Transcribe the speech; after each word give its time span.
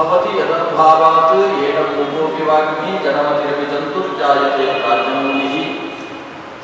भवति 0.00 0.32
यदनुभावात् 0.40 1.32
येन 1.60 1.78
कोपोऽपि 1.94 2.42
वाग्मी 2.48 2.92
जनमतिरविजन्तुर्जायते 3.04 4.66
कार्योनिः 4.82 5.54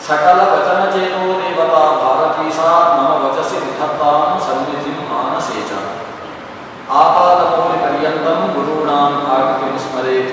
सकलवचनचेतो 0.06 1.24
देवता 1.40 1.82
भारती 2.02 2.46
सा 2.58 2.70
मम 2.94 3.10
वचसि 3.24 3.58
निधत्तां 3.64 4.30
सन्निधिं 4.46 4.98
मानसे 5.10 5.58
च 5.68 5.70
आपादमौलिपर्यन्तं 7.02 8.40
गुरूणाम् 8.56 9.18
आकृतिं 9.36 9.74
स्मरेत् 9.84 10.32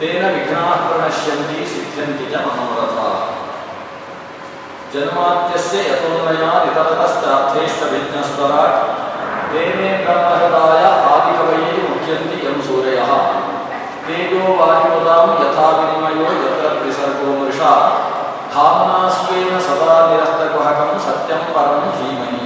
तेन 0.00 0.22
विघ्नाः 0.34 0.70
प्रणश्यन्ति 0.88 1.58
सिद्ध्यन्ति 1.74 2.26
च 2.32 2.34
मनोरथाः 2.46 3.16
जन्माद्यस्य 4.94 5.76
यतोन्मया 5.90 6.52
नितरतश्चार्थेष्वभिज्ञस्वराट् 6.64 8.78
तेने 9.54 9.88
ब्रह्महृदाय 10.04 10.84
आदिकवये 11.10 11.74
युज्यन्ति 12.04 12.38
यं 12.46 12.56
सूरयः 12.64 13.10
तेजो 14.06 14.40
वायुपदां 14.56 15.28
यथा 15.40 15.68
विनिमयो 15.76 16.26
यत्र 16.40 16.72
त्रिसर्गो 16.78 17.28
मृषा। 17.36 17.70
धाम्ना 18.54 18.98
स्वेन 19.14 19.52
सदा 19.66 19.94
निरस्तकुहकं 20.08 20.90
सत्यं 21.04 21.42
परं 21.54 21.84
धीमहि। 21.94 22.42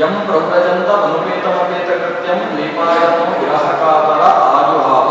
यं 0.00 0.14
प्रव्रजन्तमनुपेतमपेतकृत्यं 0.26 2.40
द्वीपायनो 2.50 3.26
विरहकातर 3.40 4.22
आजुहाव 4.56 5.10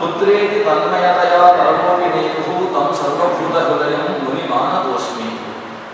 पुत्रेति 0.00 0.58
तन्मयतया 0.66 1.44
परमो 1.58 1.92
विनेयुः 2.00 2.48
तं 2.74 2.86
सर्वभूतहृदयं 3.00 4.04
मुनिमानतोऽस्मि। 4.24 5.30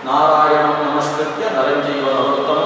नारायणं 0.07 0.75
नमस्कृत्य 0.83 1.43
नरञ्जीवनवृत्तं 1.55 2.61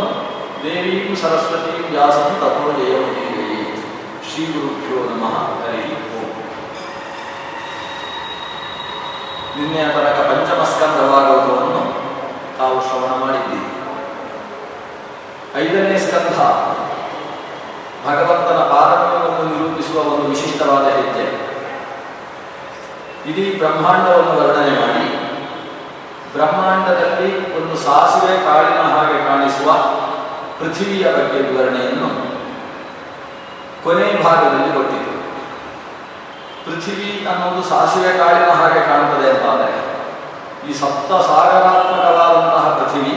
देवीं 0.63 1.15
सरस्वतीं 1.21 1.79
व्यासं 1.91 2.29
ततो 2.41 2.65
जयमुदीरे। 2.79 3.48
ಶ್ರೀ 4.39 4.47
ಗುರುಭ್ಯೋ 4.47 4.99
ನಮಃ 5.09 5.33
ಹರಿ 5.61 5.81
ಓಂ. 6.17 6.27
ನಿನ್ನೆಯ 9.55 9.85
ತನಕ 9.85 10.19
ಪಂಚಮಸ್ಕಂದ 10.29 10.99
ಭಾಗವತವನ್ನು 11.11 11.81
ತಾವು 12.59 12.81
ಶ್ರವಣ 12.81 13.11
ಮಾಡಿದ್ದೀರಿ. 13.19 13.65
ಐದನೇ 15.61 15.99
ಸ್ಕಂಧ, 15.99 16.37
ಭಗವಂತನ 18.05 18.61
ಪಾರಮ್ಯವನ್ನು 18.73 19.43
ನಿರೂಪಿಸುವ 19.49 19.97
ಒಂದು 20.01 20.27
ವಿಶಿಷ್ಟವಾದ 20.27 20.87
ಹೆಜ್ಜೆ. 20.87 21.25
ಇಡೀ 23.29 23.57
ಬ್ರಹ್ಮಾಂಡವನ್ನು 23.57 24.33
ವರ್ಣನೆ 24.39 24.73
ಮಾಡಿ, 24.79 25.05
ಬ್ರಹ್ಮಾಂಡದಲ್ಲಿ 26.31 27.61
ಒಂದು 27.61 27.77
ಸಾಸಿವೆ 27.77 28.37
ಕಾಳಿನ 28.45 28.81
ಹಾಗೆ 28.81 29.19
ಕಾಣಿಸುವ 29.27 29.71
ಪೃಥ್ವಿಯ 30.59 31.03
ಬಗ್ಗೆ 31.03 31.39
ವಿವರಣೆಯನ್ನು 31.39 32.28
ಕೊನೆ 33.83 34.07
ಭಾಗದಲ್ಲಿ 34.23 34.71
ಕೊಟ್ಟಿತು 34.75 35.13
ಪೃಥಿವಿ 36.65 37.11
ಅನ್ನೋದು 37.31 37.61
ಸಾಸಿವೆ 37.69 38.11
ಕಾಳಿನ 38.17 38.49
ಹಾಗೆ 38.59 38.81
ಕಾಣುತ್ತದೆ 38.89 39.27
ಅಂತಾದರೆ, 39.33 39.75
ಈ 40.67 40.71
ಸಪ್ತ 40.81 41.09
ಸಾಗರಾತ್ಮಕವಾದಂತಹ 41.29 42.65
ಪೃಥಿವಿ, 42.79 43.13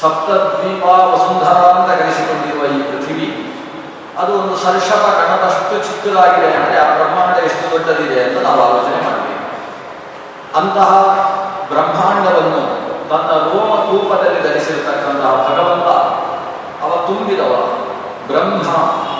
ಸಪ್ತ 0.00 0.28
ದ್ವೀಪ 0.54 0.84
ವಸುಂಧರ 1.12 1.60
ಅಂತ 1.74 1.90
ಕರೆಸಿಕೊಂಡಿರುವ 2.00 2.64
ಈ 2.76 2.80
ಪೃಥಿವಿ, 2.90 3.28
ಅದು 4.20 4.32
ಒಂದು 4.40 4.54
ಸರ್ಷಪ 4.64 5.04
ಗಣದಷ್ಟು 5.18 5.74
ಚಿಕ್ಕದಾಗಿದೆ. 5.86 6.48
ಅಂದರೆ 6.58 6.76
ಆ 6.84 6.88
ಬ್ರಹ್ಮಾಂಡ 6.96 7.36
ಎಷ್ಟು 7.48 7.64
ದೊಡ್ಡದಿದೆ 7.72 8.18
ಅಂತ 8.24 8.38
ನಾವು 8.46 8.60
ಆಲೋಚನೆ 8.66 9.00
ಮಾಡಬೇಕು. 9.06 9.44
ಅಂತಹ 10.60 10.90
ಬ್ರಹ್ಮಾಂಡವನ್ನು 11.72 12.62
ತನ್ನ 13.10 13.30
ರೋಮ 13.48 13.70
ರೂಪದಲ್ಲಿ 13.90 14.40
ಧರಿಸಿರತಕ್ಕಂತಹ 14.48 15.32
ಭಗವಂತ, 15.48 15.88
ಅವ 16.84 16.90
ತುಂಬಿದವ 17.06 17.54
ಬ್ರಹ್ಮ 18.30 18.56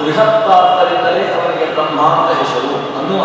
ಬೃಹತ್ತಾದ್ದರಿಂದಲೇ 0.08 1.22
ಅವನಿಗೆ 1.36 1.66
ಬ್ರಹ್ಮ 1.74 2.00
ಅಂತ 2.00 2.30
ಹೆಸರು 2.40 2.72
ಅನ್ನುವ 2.98 3.22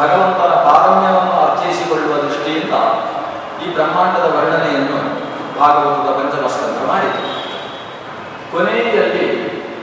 ಭಗವಂತನ 0.00 0.52
ಪಾರಮ್ಯವನ್ನು 0.66 1.34
ಅರ್ಥೈಸಿಕೊಳ್ಳುವ 1.46 2.14
ದೃಷ್ಟಿಯಿಂದ 2.16 2.74
ಈ 3.64 3.74
ಬ್ರಹ್ಮಾಂಡದ 3.74 4.26
ವರ್ಣನೆಯನ್ನು 4.36 4.98
ಭಾಗವತದ 5.60 6.10
ಪಂಚಮಸ್ಕಂಧ 6.18 6.80
ಮಾಡಿತು 6.88 7.22
ಕೊನೆಯಲ್ಲಿ 8.52 9.26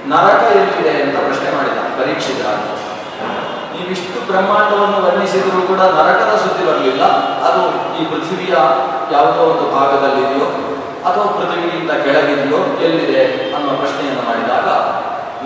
ನರಕ 0.08 0.44
ಎಲ್ಲಿದೆ 0.56 0.94
ಅಂತ 1.02 1.18
ಪ್ರಶ್ನೆ 1.18 1.50
ಮಾಡಿದ, 1.58 1.78
ಪರೀಕ್ಷಿತ. 2.00 2.46
ನೀವಿಷ್ಟು 3.74 4.20
ಬ್ರಹ್ಮಾಂಡವನ್ನು 4.32 5.00
ವರ್ಣಿಸಿದರೂ 5.06 5.62
ಕೂಡ 5.62 5.82
ನರಕದ 5.98 6.34
ಸುದ್ದಿ 6.36 6.66
ಬರಲಿಲ್ಲ. 6.66 7.04
ಅದು 7.48 7.62
ಈ 7.98 8.06
ಪೃಥ್ವಿಯ 8.06 8.56
ಯಾವುದೋ 9.12 9.42
ಒಂದು 9.52 9.66
ಭಾಗದಲ್ಲಿದೆಯೋ 9.76 10.48
ಅಥವಾ 11.08 11.28
ಪೃಥ್ವಿಗಿಂತ 11.38 11.92
ಕೆಳಗಿದೆಯೋ 12.06 12.60
ಎಲ್ಲಿದೆ 12.86 13.22
ಅನ್ನುವ 13.56 13.74
ಪ್ರಶ್ನೆಯನ್ನು 13.76 14.24
ಮಾಡಿದಾಗ 14.30 14.68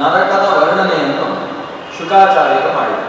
ನರಕದ 0.01 0.45
ವರ್ಣನೆಯನ್ನು 0.57 1.27
ಶುಕಾಚಾರ್ಯರು 1.97 2.71
ಮಾಡಿದರು. 2.77 3.07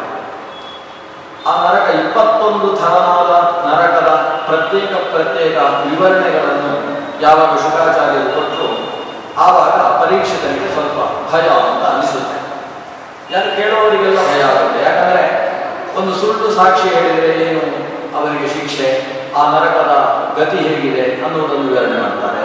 ಆ 1.48 1.52
ನರಕ 1.64 1.88
ಇಪ್ಪತ್ತೊಂದು 1.94 2.68
ಥರವಾದ 2.76 3.32
ನರಕದ 3.66 4.10
ಪ್ರತ್ಯೇಕ 4.48 4.92
ಪ್ರತ್ಯೇಕ 5.14 5.56
ವಿವರಣೆಗಳನ್ನು 5.56 6.72
ಯಾವಾಗ 7.20 7.52
ಶುಕಾಚಾರ್ಯರು 7.56 8.30
ಕೊಟ್ಟರು 8.36 8.68
ಆವಾಗ 9.46 9.76
ಪರೀಕ್ಷಿತರಿಗೆ 10.02 10.68
ಸ್ವಲ್ಪ 10.74 10.98
ಭಯ 11.32 11.46
ಅಂತ 11.68 11.82
ಅನಿಸುತ್ತೆ. 11.92 12.38
ಯಾರು 13.34 13.50
ಕೇಳುವವರಿಗೆಲ್ಲ 13.56 14.20
ಭಯ 14.30 14.42
ಆಗುತ್ತೆ. 14.42 14.80
ಯಾಕಂದ್ರೆ 14.88 15.24
ಒಂದು 15.98 16.12
ಸುಳ್ಳು 16.20 16.48
ಸಾಕ್ಷಿ 16.56 16.88
ಹೇಳಿದರೆ 16.94 17.32
ಏನು? 17.46 17.64
ಅವರಿಗೆ 18.18 18.48
ಶಿಕ್ಷೆ, 18.54 18.88
ಆ 19.38 19.42
ನರಕದ 19.52 19.92
ಗತಿ 20.38 20.56
ಹೇಗಿದೆ 20.56 21.04
ಅನ್ನುವುದನ್ನು 21.24 21.66
ವಿವರಣೆ 21.68 21.98
ಮಾಡ್ತಾರೆ. 22.02 22.39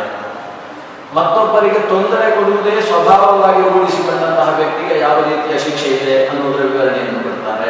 ಮತ್ತೊಬ್ಬರಿಗೆ 1.15 1.81
ತೊಂದರೆ 1.91 2.25
ಕೊಡುವುದೇ 2.35 2.75
ಸ್ವಭಾವವಾಗಿ 2.87 3.61
ರೂಢಿಸಿಕೊಂಡಂತಹ 3.67 4.49
ವ್ಯಕ್ತಿಗೆ 4.59 4.95
ಯಾವ 5.05 5.17
ರೀತಿಯ 5.29 5.55
ಶಿಕ್ಷೆ 5.65 5.89
ಇದೆ 5.97 6.15
ಅನ್ನೋದರ 6.29 6.63
ವಿವರಣೆಯನ್ನು 6.71 7.19
ಕೊಡ್ತಾರೆ. 7.27 7.69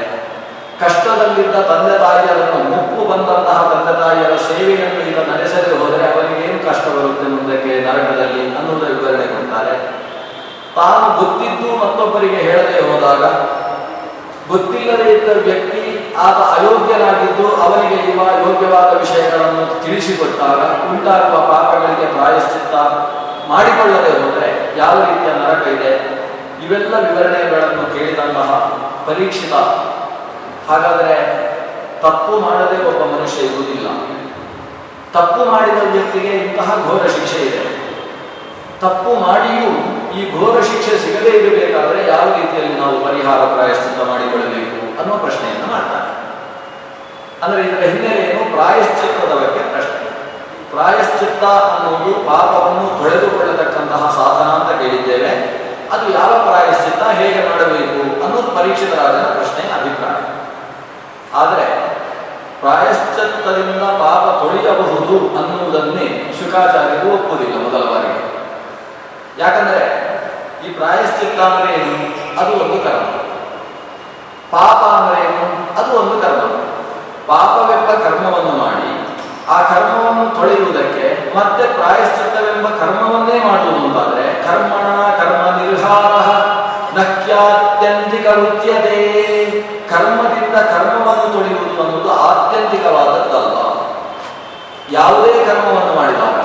ಕಷ್ಟದಲ್ಲಿದ್ದ 0.82 1.58
ತಂದೆ 1.72 1.96
ತಾಯಿಯರನ್ನು 2.04 2.62
ಮುಪ್ಪು 2.72 3.02
ಬಂದಂತಹ 3.12 3.60
ತಂದೆ 3.72 3.94
ತಾಯಿಯರ 4.02 4.36
ಸೇವೆಯನ್ನು 4.48 5.02
ಈಗ 5.10 5.20
ನಡೆಸದೆ 5.32 5.74
ಹೋದರೆ 5.82 6.06
ಅವರಿಗೆ 6.14 6.38
ಏನು 6.48 6.58
ಕಷ್ಟ 6.70 6.86
ಬರುತ್ತೆ 6.96 7.28
ಮುಂದಕ್ಕೆ 7.36 7.74
ನರಕದಲ್ಲಿ 7.88 8.42
ಅನ್ನೋದರ 8.58 8.90
ವಿವರಣೆ 8.98 9.28
ಕೊಡ್ತಾರೆ. 9.34 9.76
ತಾನು 10.78 11.06
ಗೊತ್ತಿದ್ದು 11.20 11.70
ಮತ್ತೊಬ್ಬರಿಗೆ 11.84 12.40
ಹೇಳದೆ 12.48 12.80
ಹೋದಾಗ, 12.90 13.24
ಗೊತ್ತಿಲ್ಲದೇ 14.50 15.08
ಇದ್ದ 15.14 15.30
ವ್ಯಕ್ತಿ 15.48 15.84
ಆತ 16.26 16.40
ಅಯೋಗ್ಯನಾಗಿದ್ದು 16.56 17.46
ಅವನಿಗೆ 17.66 17.98
ಇವ 18.12 18.26
ಯೋಗ್ಯವಾದ 18.46 18.90
ವಿಷಯಗಳನ್ನು 19.04 19.64
ತಿಳಿಸಿಕೊಟ್ಟಾಗ 19.86 20.60
ಉಂಟಾಗುವ 20.90 21.38
ಪಾಪಗಳಿಗೆ 21.52 22.08
ಪ್ರಾಯಶ್ಚಿತ್ತ 22.18 22.76
ಮಾಡಿಕೊಳ್ಳದೆ 23.50 24.12
ಹೋದರೆ 24.20 24.78
ಯಾವ 24.78 24.96
ರೀತಿಯ 25.00 25.34
ನರಕ 25.34 25.68
ಇದೆ? 25.68 25.92
ಇವೆಲ್ಲ 26.66 26.94
ವಿವರಣೆಗಳನ್ನು 27.10 27.84
ಕೇಳಿದಂತಹ 27.94 28.52
ಪರೀಕ್ಷಿತ. 29.08 29.54
ಹಾಗಾದರೆ 30.70 31.16
ತಪ್ಪು 32.02 32.40
ಮಾಡದೆ 32.40 32.78
ಒಬ್ಬ 32.88 33.16
ಮನುಷ್ಯ 33.16 33.42
ಇರುವುದಿಲ್ಲ. 33.42 33.88
ತಪ್ಪು 35.14 35.46
ಮಾಡಿದ 35.52 35.82
ವ್ಯಕ್ತಿಗೆ 35.92 36.32
ಇಂತಹ 36.38 36.70
ಘೋರ 36.88 37.08
ಶಿಕ್ಷೆ 37.08 37.40
ಇದೆ. 37.46 37.64
ತಪ್ಪು 38.82 39.16
ಮಾಡಿಯೂ 39.16 39.68
ಈ 40.18 40.40
ಘೋರ 40.40 40.62
ಶಿಕ್ಷೆ 40.62 40.98
ಸಿಗದೇ 40.98 41.30
ಇರಬೇಕಾದರೆ 41.30 42.08
ಯಾವ 42.08 42.26
ರೀತಿಯಲ್ಲಿ 42.36 42.80
ನಾವು 42.80 43.06
ಪರಿಹಾರ 43.06 43.38
ಪ್ರಾಯಶ್ಚಿತ್ತ 43.38 44.02
ಮಾಡಿಕೊಳ್ಳಬೇಕು 44.04 45.02
ಅನ್ನೋ 45.02 45.18
ಪ್ರಶ್ನೆಯನ್ನು 45.18 45.68
ಮಾಡ್ತಾರೆ. 45.74 46.10
ಅಂದರೆ 47.44 47.62
ಇದರ 47.62 47.84
ಹಿನ್ನೆಲೆಯನ್ನು 47.92 48.46
ಪ್ರಾಯಶ್ಚಿತ್ತದ 48.56 49.34
ಬಗ್ಗೆ 49.34 49.64
ಪ್ರಶ್ನೆ. 49.72 50.05
ಪ್ರಾಯಶ್ಚಿತ್ತ 50.72 51.44
ಅನ್ನುವುದು 51.44 52.20
ಪಾಪವನ್ನು 52.20 53.04
ತೊಳೆದುಕೊಳ್ಳತಕ್ಕಂತಹ 53.04 54.14
ಸಾಧನ 54.16 54.50
ಅಂತ 54.52 54.82
ಕೇಳಿದ್ದೇವೆ. 54.82 55.32
ಅದು 55.92 56.14
ಯಾವ 56.14 56.32
ಪ್ರಾಯಶ್ಚಿತ್ತ, 56.46 57.04
ಹೇಗೆ 57.04 57.50
ಮಾಡಬೇಕು 57.50 58.24
ಅನ್ನೋದು 58.24 58.58
ಪರೀಕ್ಷಿತರಾಜನ 58.58 59.24
ಪ್ರಶ್ನೆ 59.24 59.72
ಅಭಿಪ್ರಾಯ. 59.72 60.22
ಆದರೆ 61.34 61.96
ಪ್ರಾಯಶ್ಚಿತ್ತದಿಂದ 62.60 63.82
ಪಾಪ 63.82 64.44
ತೊಳೆಯಬಹುದು 64.44 65.38
ಅನ್ನುವುದನ್ನೇ 65.38 66.34
ಶುಕಾಚಾರ್ಯರು 66.40 67.14
ಒಪ್ಪುವುದಿಲ್ಲ 67.14 67.56
ಮೊದಲ 67.56 67.84
ಬಾರಿಗೆ. 67.90 68.26
ಯಾಕಂದರೆ 69.38 70.06
ಈ 70.68 70.70
ಪ್ರಾಯಶ್ಚಿತ್ತ 70.70 71.42
ಅಂದ್ರೆ 71.42 71.74
ಏನು? 71.74 71.98
ಅದು 72.42 72.64
ಒಂದು 72.64 72.84
ಕರ್ಮ. 72.84 73.06
ಪಾಪ 74.52 74.82
ಅಂದ್ರೆ 74.86 75.22
ಏನು? 75.26 75.46
ಅದು 75.82 76.00
ಒಂದು 76.00 76.22
ಕರ್ಮ. 76.22 76.42
ಪಾಪವೆಂಬ 77.28 77.92
ಕರ್ಮವನ್ನು 77.92 78.52
ಮಾಡಿ 78.52 78.96
ಆ 79.50 79.62
ತೊಳೆಯುವುದಕ್ಕೆ 80.34 81.08
ಮತ್ತೆ 81.38 81.64
ಪ್ರಾಯಶ್ಚಿತ್ತವೆಂಬ 81.74 82.68
ಕರ್ಮವನ್ನೇ 82.80 83.38
ಮಾಡುವುದು 83.40 83.80
ಅಂತಾದ್ರೆ 83.86 84.26
ಕರ್ಮಣ 84.44 84.88
ಕರ್ಮ 85.18 85.46
ನಿರ್ಹಾರ 85.58 86.14
ನಕ್ಯಾತ್ಯಂತಿಕ 87.00 88.28
ಕರ್ಮದಿಂದ 89.90 90.56
ಕರ್ಮವನ್ನು 90.72 91.28
ತೊಳೆಯುವುದು 91.34 91.82
ಅನ್ನೋದು 91.84 92.12
ಆತ್ಯಂತಿಕವಾದದ್ದಲ್ಲ 92.22 93.58
ಯಾವುದೇ 94.92 95.46
ಕರ್ಮವನ್ನು 95.46 95.94
ಮಾಡಿದಾಗ 95.96 96.40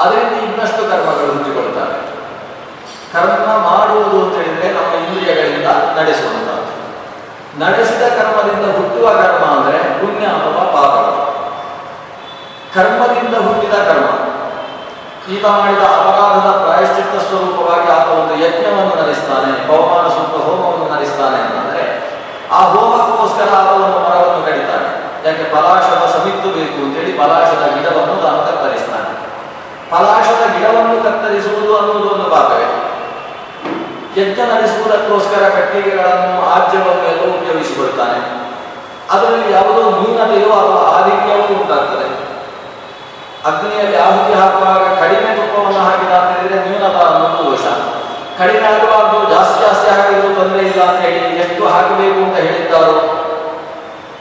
ಅದರಿಂದ 0.00 0.34
ಇನ್ನಷ್ಟು 0.42 0.82
ಕರ್ಮಗಳು 0.90 1.32
ಹುಟ್ಟಿಕೊಳ್ತವೆ 1.32 1.98
ಕರ್ಮ 3.12 3.48
ಮಾಡುವುದು 3.64 4.16
ಅಂತ 4.24 4.36
ಹೇಳಿದ್ರೆ 4.36 4.68
ನಮ್ಮ 4.68 4.92
ಇಂದ್ರಿಯಗಳಿಂದ 5.02 5.68
ನಡೆಸುವಂತಹದ್ದು 5.98 6.72
ನಡೆಸಿದ 7.64 8.04
ಕರ್ಮದಿಂದ 8.08 8.66
ಹುಟ್ಟುವ 8.76 9.06
ಕರ್ಮ 9.12 9.44
ಅಂದ್ರೆ 9.56 9.78
ಪುಣ್ಯ 10.00 10.26
ಅಥವಾ 10.26 10.64
ಪಾಪಗಳು 10.72 11.20
ಕರ್ಮ. 13.88 14.08
ಈತ 15.32 15.44
ಮಾಡಿದ 15.44 15.84
ಅಪರಾಧದ 15.98 16.48
ಪ್ರಾಯ 16.50 16.64
ಪ್ರಾಯಶ್ಚಿತ್ತ 16.64 17.14
ಸ್ವರೂಪವಾಗಿ 17.28 17.88
ಆತ 17.96 18.08
ಒಂದು 18.08 18.34
ಯಜ್ಞವನ್ನು 18.44 18.94
ನಡೆಸ್ತಾನೆ, 19.02 19.50
ಬಹುಮಾನ 19.68 20.06
ಸೂಕ್ತ 20.08 20.36
ಹೋಮವನ್ನು 20.46 20.86
ನಡೆಸ್ತಾನೆ 20.94 21.38
ಅಂತಂದ್ರೆ 21.44 21.82
ಆ 22.52 22.60
ಹೋಮಕ್ಕೋಸ್ಕರ 22.72 23.48
ಆತ 23.54 23.68
ಒಂದು 23.76 23.98
ಮರವನ್ನು 24.04 24.40
ಕಡಿತಾನೆ. 24.46 24.88
ಯಾಕೆ? 25.26 25.44
ಪಲಾಶದ 25.54 26.04
ಸಮಿತ್ತು 26.14 26.48
ಬೇಕು 26.48 26.78
ಅಂತೇಳಿ 26.84 27.12
ಪಲಾಶದ 27.12 27.64
ಗಿಡವನ್ನು 27.74 28.16
ತಾನು 28.22 28.40
ಕತ್ತರಿಸ್ತಾನೆ. 28.48 29.10
ಪಲಾಶದ 29.90 30.42
ಗಿಡವನ್ನು 30.54 30.96
ಕತ್ತರಿಸುವುದು 31.04 31.78
ಅನ್ನುವುದು 31.78 32.08
ಒಂದು 32.10 32.30
ಭಾಗವೇ 32.30 32.66
ಯಜ್ಞ 34.18 34.40
ನಡೆಸುವುದಕ್ಕೋಸ್ಕರ 34.54 35.42
ಕಟ್ಟಿಗೆಗಳನ್ನು 35.48 36.46
ಆಜ್ಯವನ್ನು 36.54 37.04
ಎಲ್ಲವೂ 37.12 37.30
ಉಪಯೋಗಿಸಿಕೊಳ್ತಾನೆ. 37.38 38.18
ಅದರಲ್ಲಿ 39.10 39.52
ಯಾವುದೋ 39.52 39.82
ನ್ಯೂನತೆಯೋ 39.90 40.50
ಅಗ್ನಿಯಲ್ಲಿ 43.48 43.96
ಆಹುತಿ 43.96 44.32
ಹಾಕುವಾಗ 44.32 44.84
ಕಡಿಮೆ 45.00 45.30
ತುಪ್ಪವನ್ನು 45.36 45.80
ಹಾಕಿದ 45.80 46.12
ಅಂತ 46.12 46.38
ಹೇಳಿದ್ರೆ 46.38 46.58
ನ್ಯೂನತ 46.68 46.96
ಅನ್ನೋದು 46.96 47.50
ದೋಷ 47.50 47.64
ಕಡಿಮೆ 48.38 48.66
ಆಗಬಾರ್ದು, 48.68 49.30
ಜಾಸ್ತಿ 49.34 49.60
ಜಾಸ್ತಿ 49.60 49.90
ಹಾಕಿದ್ರು 49.90 50.34
ತೊಂದರೆ 50.34 50.62
ಇಲ್ಲ 50.68 50.82
ಅಂತ 50.82 51.00
ಹೇಳಿ 51.00 51.18
ಎಷ್ಟು 51.18 51.68
ಹಾಕಬೇಕು 51.68 52.18
ಅಂತ 52.24 52.36
ಹೇಳಿದ್ದಾರೋ 52.36 52.96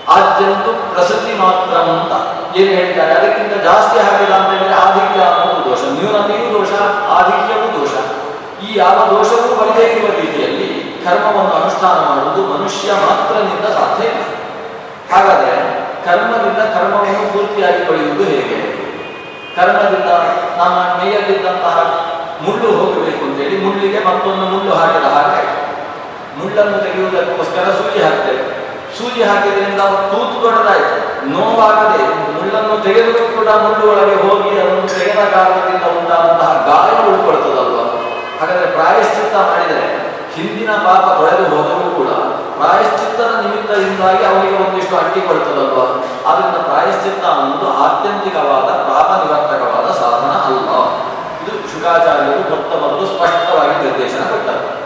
ಆದ್ಯಂತು 0.09 0.93
ಪ್ರಸಕ್ತಿ 0.93 1.33
ಮಾತ್ರ 1.33 1.77
ಅಂತ. 1.77 2.13
ಏನು 2.57 2.71
ಹೇಳ್ತಾರೆ? 2.75 3.11
ಅದಕ್ಕಿಂತ 3.13 3.63
ಜಾಸ್ತಿ 3.63 3.99
ಹಾಕಿದ 3.99 4.33
ಅಂತ 4.33 4.49
ಹೇಳಿದ್ರೆ 4.51 4.75
ಆಧಿಕ್ಯ 4.75 5.21
ಅನ್ನೋದು 5.21 5.69
ದೋಷ. 5.69 5.79
ನ್ಯೂನತೆಯೂ 5.79 6.59
ದೋಷ? 6.59 6.73
ಆಧಿಕ್ಯವೂ 7.09 7.79
ದೋಷ. 7.79 7.93
ಈ 8.65 8.77
ಯಾವ 8.77 8.97
ದೋಷವೂ 9.09 9.55
ಬರದೇ 9.59 9.83
ಇರುವ 9.83 10.07
ರೀತಿಯಲ್ಲಿ 10.21 10.67
ಕರ್ಮವನ್ನು 11.05 11.53
ಅನುಷ್ಠಾನ 11.53 11.97
ಮಾಡುವುದು 12.09 12.53
ಮನುಷ್ಯ 12.53 12.91
ಮಾತ್ರನಿಂದ 12.91 13.65
ಸಾಧ್ಯ 13.65 14.03
ಇಲ್ಲ. 14.05 14.23
ಹಾಗಾದ್ರೆ 15.13 15.55
ಕರ್ಮದಿಂದ 16.05 16.57
ಕರ್ಮವನ್ನು 16.57 17.33
ಪೂರ್ತಿಯಾಗಿ 17.33 17.85
ಪಡೆಯುವುದು 17.85 18.23
ಹೇಗೆ? 18.23 18.82
ಕರ್ಮದಿಂದ 19.55 20.11
ನಮ್ಮ 20.59 20.77
ಮೈಯಲ್ಲಿದ್ದಂತಹ 20.99 21.77
ಮುಳ್ಳು 22.45 22.69
ಹೋಗಬೇಕು 22.77 23.21
ಅಂತೇಳಿ 23.25 23.57
ಮುಳ್ಳಿಗೆ 23.65 23.99
ಮತ್ತೊಂದು 24.05 24.45
ಮುಳ್ಳು 24.53 24.71
ಹಾಕಿದ 24.75 25.07
ಹಾಗೆ 25.15 25.43
ಮುಳ್ಳನ್ನು 26.37 26.77
ತೆಗೆಯುವುದಕ್ಕೋಸ್ಕರ 26.85 27.65
ಸೂಜಿ 27.79 27.99
ಹಾಕ್ತೇವೆ 28.03 28.43
ಸೂಜಿ 28.97 29.21
ಹಾಕಿದ್ರಿಂದ 29.23 29.81
ತೂತು 30.11 30.35
ದೊಡ್ಡದಾಯಿತು. 30.43 30.95
ನೋವಾಗದೆ 31.29 32.03
ಮುಳ್ಳನ್ನು 32.35 32.75
ತೆಗೆದು 32.83 33.11
ಕೂಡ 33.35 33.49
ಮುಳ್ಳು 33.63 33.85
ಒಳಗೆ 33.91 34.15
ಹೋಗಿ 34.23 34.51
ಅದನ್ನು 34.59 34.87
ತೆಗೆದ 34.87 35.21
ಕಾರಣದಿಂದ 35.35 35.85
ಉಂಟಾದಂತಹ 35.99 36.51
ಗಾಯ 36.69 36.89
ಉಳ್ಕೊಳ್ತದಲ್ವಾ? 37.11 37.85
ಹಾಗಾದ್ರೆ 38.39 38.67
ಪ್ರಾಯಶ್ಚಿತ್ತ 38.77 39.35
ಮಾಡಿದರೆ 39.51 39.87
ಹಿಂದಿನ 40.35 40.71
ಪಾಪ 40.71 41.05
ತೊಳೆದು 41.19 41.55
ಹೋದರೂ 41.55 41.95
ಕೂಡ 41.95 42.11
ಪ್ರಾಯಶ್ಚಿತ್ತದ 42.57 43.41
ನಿಮಿತ್ತದಿಂದಾಗಿ 43.41 44.23
ಅವರಿಗೆ 44.25 44.57
ಒಂದಿಷ್ಟು 44.63 44.97
ಅಂಟಿಕೊಳ್ತದಲ್ವಾ 44.97 45.85
ಆದ್ದರಿಂದ 46.29 46.55
ಪ್ರಾಯಶ್ಚಿತ್ತ 46.55 47.25
ಅನ್ನೋದು 47.25 47.67
ಆತ್ಯಂತಿಕವಾದ 47.85 48.69
ಪಾಪ 48.91 49.09
ನಿವರ್ತಕವಾದ 49.21 49.87
ಸಾಧನ 50.01 50.31
ಅಲ್ಲ 50.47 50.69
ಇದು 51.43 51.53
ಶುಕಾಚಾರ್ಯರು 51.73 52.43
ಗೊತ್ತ 52.49 52.71
ಮೊದಲು 52.83 53.05
ಸ್ಪಷ್ಟವಾಗಿ 53.07 53.85
ನಿರ್ದೇಶನ 53.85 54.23
ಕೊಟ್ಟರು 54.29 54.83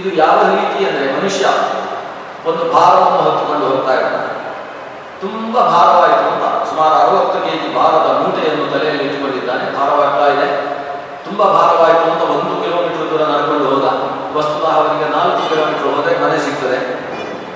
ಇದು 0.00 0.16
ಯಾವ 0.16 0.38
ರೀತಿ 0.42 0.84
ಅಂದರೆ 0.84 1.20
ಮನುಷ್ಯ 1.20 1.44
ಒಂದು 2.46 2.72
ಭಾರವನ್ನು 2.72 3.22
ಹೊತ್ತುಕೊಂಡು 3.22 3.66
ಹೋಗ್ತಾ 3.66 3.92
ಇದ್ದಾನೆ. 3.92 4.30
ತುಂಬಾ 5.20 5.60
ಭಾರವಾಯಿತು 5.60 6.24
ಅಂತ 6.30 6.70
ಸುಮಾರು 6.70 6.94
ಅರವತ್ತು 6.94 7.38
ಕೆಜಿ 7.40 7.74
ಭಾರದ 7.74 8.08
ಮೂಟೆಯನ್ನು 8.20 8.72
ತಲೆಯಲ್ಲಿ 8.72 9.04
ಇಟ್ಟುಕೊಂಡಿದ್ದಾನೆ. 9.04 9.78
ಭಾರವಾಗ್ತಾ 9.78 10.26
ಇದೆ. 10.32 10.73
ತುಂಬಾ 11.24 11.44
ಭಾರವಾಯಿತು 11.44 12.06
ಅಂತ 12.12 12.22
ಒಂದು 12.22 12.54
ಕಿಲೋಮೀಟರ್ 12.62 13.06
ದೂರ 13.10 13.20
ನಡ್ಕೊಂಡು 13.20 13.64
ಹೋದ. 13.64 13.86
ವಸ್ತುತಃ 14.36 14.70
ಅವನಿಗೆ 14.70 15.06
ನಾಲ್ಕು 15.08 15.48
ಕಿಲೋಮೀಟರ್ 15.48 15.88
ಹೋದರೆ 15.96 16.14
ಮನೆ 16.22 16.38
ಸಿಗ್ತದೆ. 16.38 16.78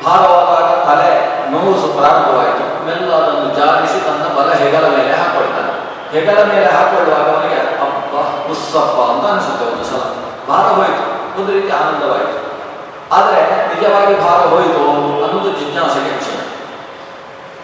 ಭಾರವಾದಾಗ 0.05 0.69
ತಲೆ, 0.89 1.11
ನೋವು 1.51 1.97
ಪ್ರಾರಂಭವಾಯಿತು. 1.97 2.65
ಮೆಲ್ಲ 2.87 3.15
ಅದನ್ನು 3.15 3.57
ಜಾಗಿಸಿ 3.57 3.99
ತನ್ನ 4.05 4.25
ಬಲ 4.39 4.51
ಹೆಗಲ 4.53 4.85
ಮೇಲೆ 4.97 5.13
ಹಾಕೊಳ್ತಾನೆ. 5.13 5.73
ಹೆಗಲ 6.13 6.39
ಮೇಲೆ 6.45 6.67
ಹಾಕೊಳ್ಳುವಾಗ 6.67 7.37
ಅವನಿಗೆ 7.37 7.61
ಅಪ್ಪ 7.61 8.15
ಉಸ್ಸಪ್ಪ 8.51 8.99
ಅಂತ 9.11 9.25
ಅನಿಸುತ್ತೆ 9.33 9.65
ಒಂದು 9.65 9.85
ಸಲ. 9.85 10.03
ಭಾರ 10.49 10.67
ಹೋಯಿತು. 10.67 11.05
ಒಂದು 11.41 11.53
ರೀತಿ 11.53 11.71
ಆನಂದವಾಯಿತು. 11.71 12.37
ಆದರೆ 13.15 13.41
ನಿಜವಾಗಿ 13.75 14.15
ಭಾರ 14.21 14.41
ಹೋಯಿತು 14.41 14.83
ಅನ್ನೋದು 15.25 15.51
ಜಿಜ್ಞಾಸೆಗೆ 15.59 16.11
ವಿಷಯ. 16.19 16.39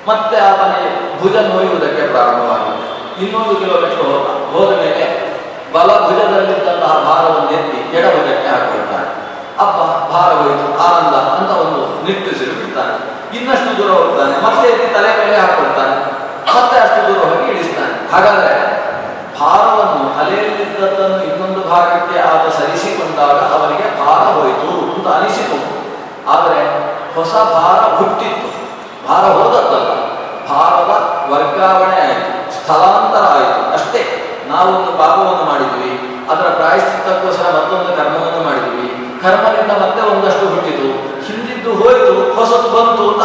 ಮತ್ತೆ 0.08 0.36
ಆತನೇ 0.36 0.82
ಭುಜ 1.22 1.36
ನೋಯುವುದಕ್ಕೆ 1.36 2.06
ಪ್ರಾರಂಭವಾಗಿದೆ. 2.06 2.84
ಇನ್ನೊಂದು 3.24 3.54
ಕಿಲೋಮೀಟರ್ 3.56 4.02
ಹೋದ. 4.02 4.26
ಹೋದ 4.52 4.74
ಬಲ 5.74 5.86
ಭುಜದಲ್ಲಿದ್ದಂತಹ 5.86 6.92
ಭಾರವನ್ನು 7.04 7.50
ಎತ್ತಿ 7.50 7.96
ಎಡ 7.96 8.04
ಭುಜಕ್ಕೆ 8.04 8.48
ಹಾಕೊಳ್ತಾನೆ 8.48 9.08
ಅಪ್ಪ 9.58 9.80
ಭಾರ 10.12 10.30
ಹೋಯಿತು 10.32 10.66
ಆನಂದ 10.78 11.14
ಅಂತ 11.14 11.50
ಒಂದು 11.50 12.04
ನಿಟ್ಟುಸಿರು 12.04 12.54
ಬಿಡ್ತಾನೆ 12.60 12.94
ಇನ್ನಷ್ಟು 13.38 13.63
ದೂರ 13.78 13.90
ಹೋಗ್ತಾನೆ, 13.98 14.34
ಮತ್ತೆ 14.46 14.68
ತಲೆ 14.94 15.10
ಮೇಲೆ 15.20 15.36
ಹಾಕೊಳ್ತಾನೆ, 15.42 15.96
ಮತ್ತೆ 16.54 16.76
ಅಷ್ಟು 16.84 17.00
ದೂರ 17.08 17.20
ಹೋಗಿ 17.30 17.46
ಇಳಿಸ್ತಾನೆ. 17.52 17.94
ಹಾಗಾದ್ರೆ 18.12 18.52
ಭಾರವನ್ನು 19.38 20.02
ತಲೆಯಲ್ಲಿದ್ದದ್ದನ್ನು 20.16 21.18
ಇನ್ನೊಂದು 21.28 21.60
ಭಾಗಕ್ಕೆ 21.70 22.16
ಆತ 22.30 22.44
ಸರಿಸಿಕೊಂಡಾಗ 22.58 23.38
ಅವನಿಗೆ 23.56 23.86
ಭಾರ 24.00 24.22
ಹೋಯಿತು 24.36 24.72
ಅಂತ 24.92 25.06
ಅನಿಸಿತು. 25.16 25.58
ಆದರೆ 26.34 26.60
ಹೊಸ 27.16 27.34
ಭಾರ 27.54 27.80
ಹುಟ್ಟಿತ್ತು. 27.98 28.48
ಭಾರ 29.08 29.24
ಹೋದದ್ದಲ್ಲ, 29.38 29.90
ಭಾರದ 30.50 30.92
ವರ್ಗಾವಣೆ 31.32 31.96
ಆಯಿತು, 32.04 32.30
ಸ್ಥಳಾಂತರ 32.56 33.24
ಆಯಿತು. 33.36 33.60
ಅಷ್ಟೇ, 33.76 34.02
ನಾವೊಂದು 34.50 34.90
ಪಾಪವನ್ನು 35.00 35.44
ಮಾಡಿದ್ವಿ, 35.50 35.90
ಅದರ 36.32 36.46
ಪ್ರಾಯಶ್ಚಿತ್ತಕ್ಕೋಸ್ಕರ 36.58 37.48
ಮತ್ತೊಂದು 37.56 37.90
ಕರ್ಮವನ್ನು 37.98 38.40
ಮಾಡಿದ್ವಿ. 38.48 38.88
ಕರ್ಮದಿಂದ 39.24 39.72
ಮತ್ತೆ 39.82 40.00
ಒಂದಷ್ಟು 40.12 40.44
ಹುಟ್ಟಿತು. 40.52 40.88
ಹಿಂದಿದ್ದು 41.26 41.70
ಹೋಯಿತು. 41.80 42.03
ಬಂತು 42.74 43.04
ಅಂತ 43.10 43.22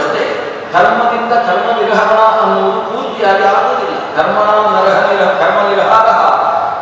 ಅಷ್ಟೇ 0.00 0.24
ಕರ್ಮದಿಂದ 0.72 1.32
ಕರ್ಮ 1.48 1.68
ನಿರ್ಹಣ 1.80 2.18
ಅನ್ನುವುದು 2.42 2.80
ಪೂರ್ತಿಯಾಗಿ 2.88 3.44
ಆಗುವುದಿಲ್ಲ. 3.50 3.94
ಕರ್ಮ 4.16 4.38
ನರಹ 4.74 4.98
ನಿರಹ 5.10 5.30
ಕರ್ಮ 5.40 5.58
ನಿರ್ಹಾರ 5.70 6.08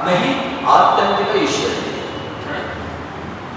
ನಹಿ 0.07 0.33
ಆತ್ಯಂತಿಕ 0.75 1.33
ಈಶ್ವರ. 1.45 1.73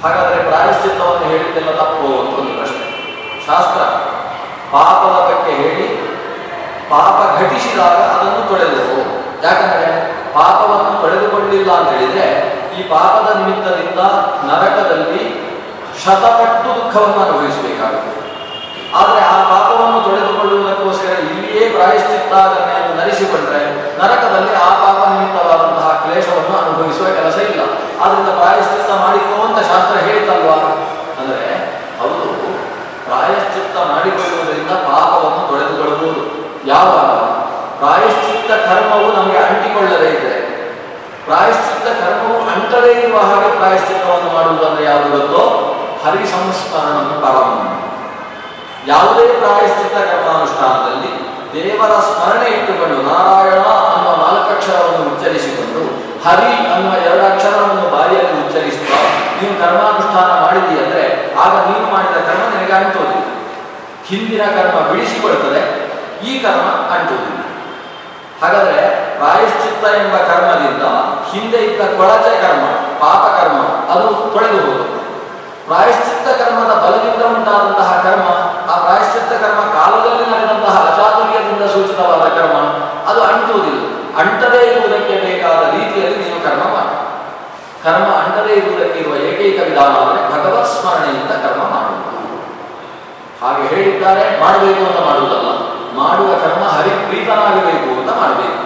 ಹಾಗಾದರೆ 0.04 0.38
ಪ್ರಾಯಶ್ಚಿತ್ತವನ್ನು 0.50 1.26
ಹೇಳಿದ್ದೆಲ್ಲ 1.32 1.72
ತಪ್ಪು 1.80 2.08
ಅಂತ 2.20 2.34
ಒಂದು 2.40 2.54
ಪ್ರಶ್ನೆ. 2.60 2.86
ಶಾಸ್ತ್ರ 3.48 3.82
ಪಾಪದ 4.74 5.16
ಬಗ್ಗೆ 5.30 5.54
ಹೇಳಿ, 5.62 5.88
ಪಾಪ 6.92 7.18
ಘಟಿಸಿದಾಗ 7.40 8.00
ಅದನ್ನು 8.14 8.42
ತೊಳೆದೆವು 8.50 9.00
ಯಾಕಂದರೆ 9.46 9.90
ಪಾಪವನ್ನು 10.38 10.94
ತೊಳೆದುಕೊಂಡಿಲ್ಲ 11.02 11.72
ಅಂತ 11.80 11.92
ಹೇಳಿದ್ರೆ 11.98 12.28
ಈ 12.78 12.84
ಪಾಪದ 12.94 13.28
ನಿಮಿತ್ತದಿಂದ 13.40 14.02
ನರಕದಲ್ಲಿ 14.50 15.24
ಶತಪಟ್ಟು 16.04 16.70
ದುಃಖವನ್ನು 16.78 17.20
ಅನುಭವಿಸಬೇಕಾಗುತ್ತದೆ 17.26 18.09
ಆದರೆ 18.94 19.22
ಆ 19.26 19.38
ಪಾಪವನ್ನು 19.44 20.02
ತೊಳೆದುಕೊಳ್ಳುವುದಕ್ಕೋಸ್ಕರ 20.02 21.12
ಇಲ್ಲಿಯೇ 21.20 21.70
ಪ್ರಾಯಶ್ಚಿತ್ತಾಚರಣೆಯನ್ನು 21.70 22.96
ನರಿಸಿಕೊಂಡ್ರೆ 22.96 23.62
ನರಕದಲ್ಲಿ 24.00 24.56
ಆ 24.56 24.70
ಪಾಪ 24.84 25.10
ನಿಮಿತ್ತವಾದಂತಹ 25.10 26.02
ಕ್ಲೇಶವನ್ನು 26.04 26.58
ಅನುಭವಿಸುವ 26.58 27.06
ಕೆಲಸ 27.06 27.38
ಇಲ್ಲ. 27.38 27.62
ಆದ್ರಿಂದ 28.02 28.28
ಪ್ರಾಯಶ್ಚಿತ್ತ 28.28 28.92
ಮಾಡಿಕೋ 28.92 29.46
ಅಂತ 29.46 29.60
ಶಾಸ್ತ್ರ 29.60 29.98
ಹೇಳಿತಲ್ವಾ 29.98 30.58
ಅಂದರೆ 31.20 31.48
ಹೌದು, 32.00 32.28
ಪ್ರಾಯಶ್ಚಿತ್ತ 33.06 33.78
ಮಾಡಿಕೊಳ್ಳುವುದರಿಂದ 33.78 34.70
ಪಾಪವನ್ನು 34.70 35.48
ತೊಳೆದುಕೊಳ್ಳಬಹುದು 35.48 36.22
ಯಾವಾಗ? 36.66 37.12
ಪ್ರಾಯಶ್ಚಿತ್ತ 37.80 38.52
ಕರ್ಮವು 38.52 39.14
ನಮಗೆ 39.14 39.38
ಅಂಟಿಕೊಳ್ಳದೇ 39.38 40.10
ಇದೆ 40.10 40.36
ಪ್ರಾಯಶ್ಚಿತ್ತ 41.26 41.88
ಕರ್ಮವು 42.02 42.50
ಅಂಟದೇ 42.50 43.02
ಇರುವ 43.02 43.20
ಹಾಗೆ 43.20 43.58
ಪ್ರಾಯಶ್ಚಿತ್ತವನ್ನು 43.58 44.34
ಮಾಡುವುದು 44.34 44.68
ಅಂದ್ರೆ 44.68 44.84
ಯಾವುದು 44.86 45.10
ಗೊತ್ತೋ? 45.18 45.44
ಹರಿ 46.06 46.24
ಪ್ರಾರಂಭ. 47.20 47.62
ಯಾವುದೇ 48.88 49.24
ಪ್ರಾಯಶ್ಚಿತ್ತ 49.42 49.98
ಕರ್ಮಾನುಷ್ಠಾನದಲ್ಲಿ 50.10 51.12
ದೇವರ 51.54 51.94
ಸ್ಮರಣೆ 52.08 52.50
ಇಟ್ಟುಕೊಂಡು 52.58 52.98
ನಾರಾಯಣ 53.10 53.66
ಅನ್ನುವ 53.92 54.12
ನಾಲ್ಕಕ್ಷರವನ್ನು 54.26 55.04
ಉಚ್ಚರಿಸಿಕೊಂಡು 55.12 55.84
ಹರಿ 56.26 56.52
ಅನ್ನುವ 56.74 56.94
ಎರಡು 57.06 57.24
ಅಕ್ಷರವನ್ನು 57.32 57.86
ಬಾಯಿಯಲ್ಲಿ 57.96 58.36
ಉಚ್ಚರಿಸುತ್ತಾ 58.44 59.00
ನೀವು 59.40 59.54
ಕರ್ಮಾನುಷ್ಠಾನ 59.64 60.30
ಮಾಡಿದಿ 60.46 60.76
ಅಂದ್ರೆ 60.84 61.04
ಆಗ 61.44 61.54
ನೀನು 61.68 61.88
ಮಾಡಿದ 61.94 62.18
ಕರ್ಮ 62.30 62.44
ನಿನಗೆ 62.54 62.76
ಅಂಟುವುದಿಲ್ಲ 62.80 63.26
ಹಿಂದಿನ 64.10 64.44
ಕರ್ಮ 64.58 64.78
ಬಿಡಿಸಿಕೊಳ್ತದೆ, 64.92 65.62
ಈ 66.30 66.40
ಕರ್ಮ 66.44 66.68
ಅಂಟುವುದಿಲ್ಲ 66.96 67.42
ಹಾಗಾದ್ರೆ 68.42 68.82
ಪ್ರಾಯಶ್ಚಿತ್ತ 69.20 69.84
ಎಂಬ 70.02 70.16
ಕರ್ಮದಿಂದ 70.30 70.84
ಹಿಂದೆ 71.32 71.58
ಇದ್ದ 71.58 71.82
ಕೊಳಚೆ 71.98 72.34
ಕರ್ಮ, 72.44 72.66
ಪಾಪ 73.02 73.24
ಕರ್ಮ, 73.38 73.60
ಅದು 73.94 74.08
ತೊಳೆದು 74.34 74.64
ಪ್ರಾಯಶ್ಚಿತ್ತ 75.70 76.28
ಕರ್ಮದ 76.42 76.74
ಬಲದಿಂದ 76.84 77.24
ಉಂಟಾದಂತಹ 77.38 77.90
ಕರ್ಮ, 78.04 78.28
ಆ 78.72 78.76
ಪ್ರಾಯಶ್ಚಿತ್ತ 78.86 79.34
ಕರ್ಮ 79.34 79.62
ಕಾಲದಲ್ಲಿ 79.78 80.26
ನಡೆದಂತಹ 80.32 80.76
ಅಚಾತುರ್ಯದಿಂದ 80.90 81.64
ಸೂಚಿತವಾದ 81.66 82.24
ಕರ್ಮ, 82.30 82.58
ಅದು 83.10 83.22
ಅಂಟುವುದಿಲ್ಲ. 83.24 83.82
ಅಂಟದೇ 84.18 84.62
ಇರುವುದಕ್ಕೆ 84.72 85.16
ಬೇಕಾದ 85.26 85.62
ರೀತಿಯಲ್ಲಿ 85.78 86.18
ನೀವು 86.18 86.40
ಕರ್ಮ 86.44 86.64
ಮಾಡಿ. 86.76 86.96
ಕರ್ಮ 87.84 88.06
ಅಂಟದೇ 88.06 88.54
ಇರುವುದಕ್ಕೆ 88.54 89.00
ಇರುವ 89.00 89.16
ಏಕೈಕ 89.16 89.60
ವಿಧಾನ 89.64 89.94
ಅಂದರೆ 89.94 90.22
ಭಗವತ್ 90.34 90.68
ಸ್ಮರಣೆಯಿಂದ 90.68 91.32
ಕರ್ಮ 91.32 91.64
ಮಾಡುವುದು. 91.64 92.20
ಹಾಗೆ 93.42 93.68
ಹೇಳಿದ್ದಾರೆ, 93.68 94.40
ಮಾಡಬೇಕು 94.40 94.82
ಅಂತ 94.90 95.00
ಮಾಡುವುದಲ್ಲ. 95.08 95.50
ಮಾಡುವ 96.00 96.30
ಕರ್ಮ 96.36 96.64
ಹರಿಪ್ರೀತನಾಗಬೇಕು 96.68 97.90
ಅಂತ 98.00 98.10
ಮಾಡಬೇಕು. 98.10 98.60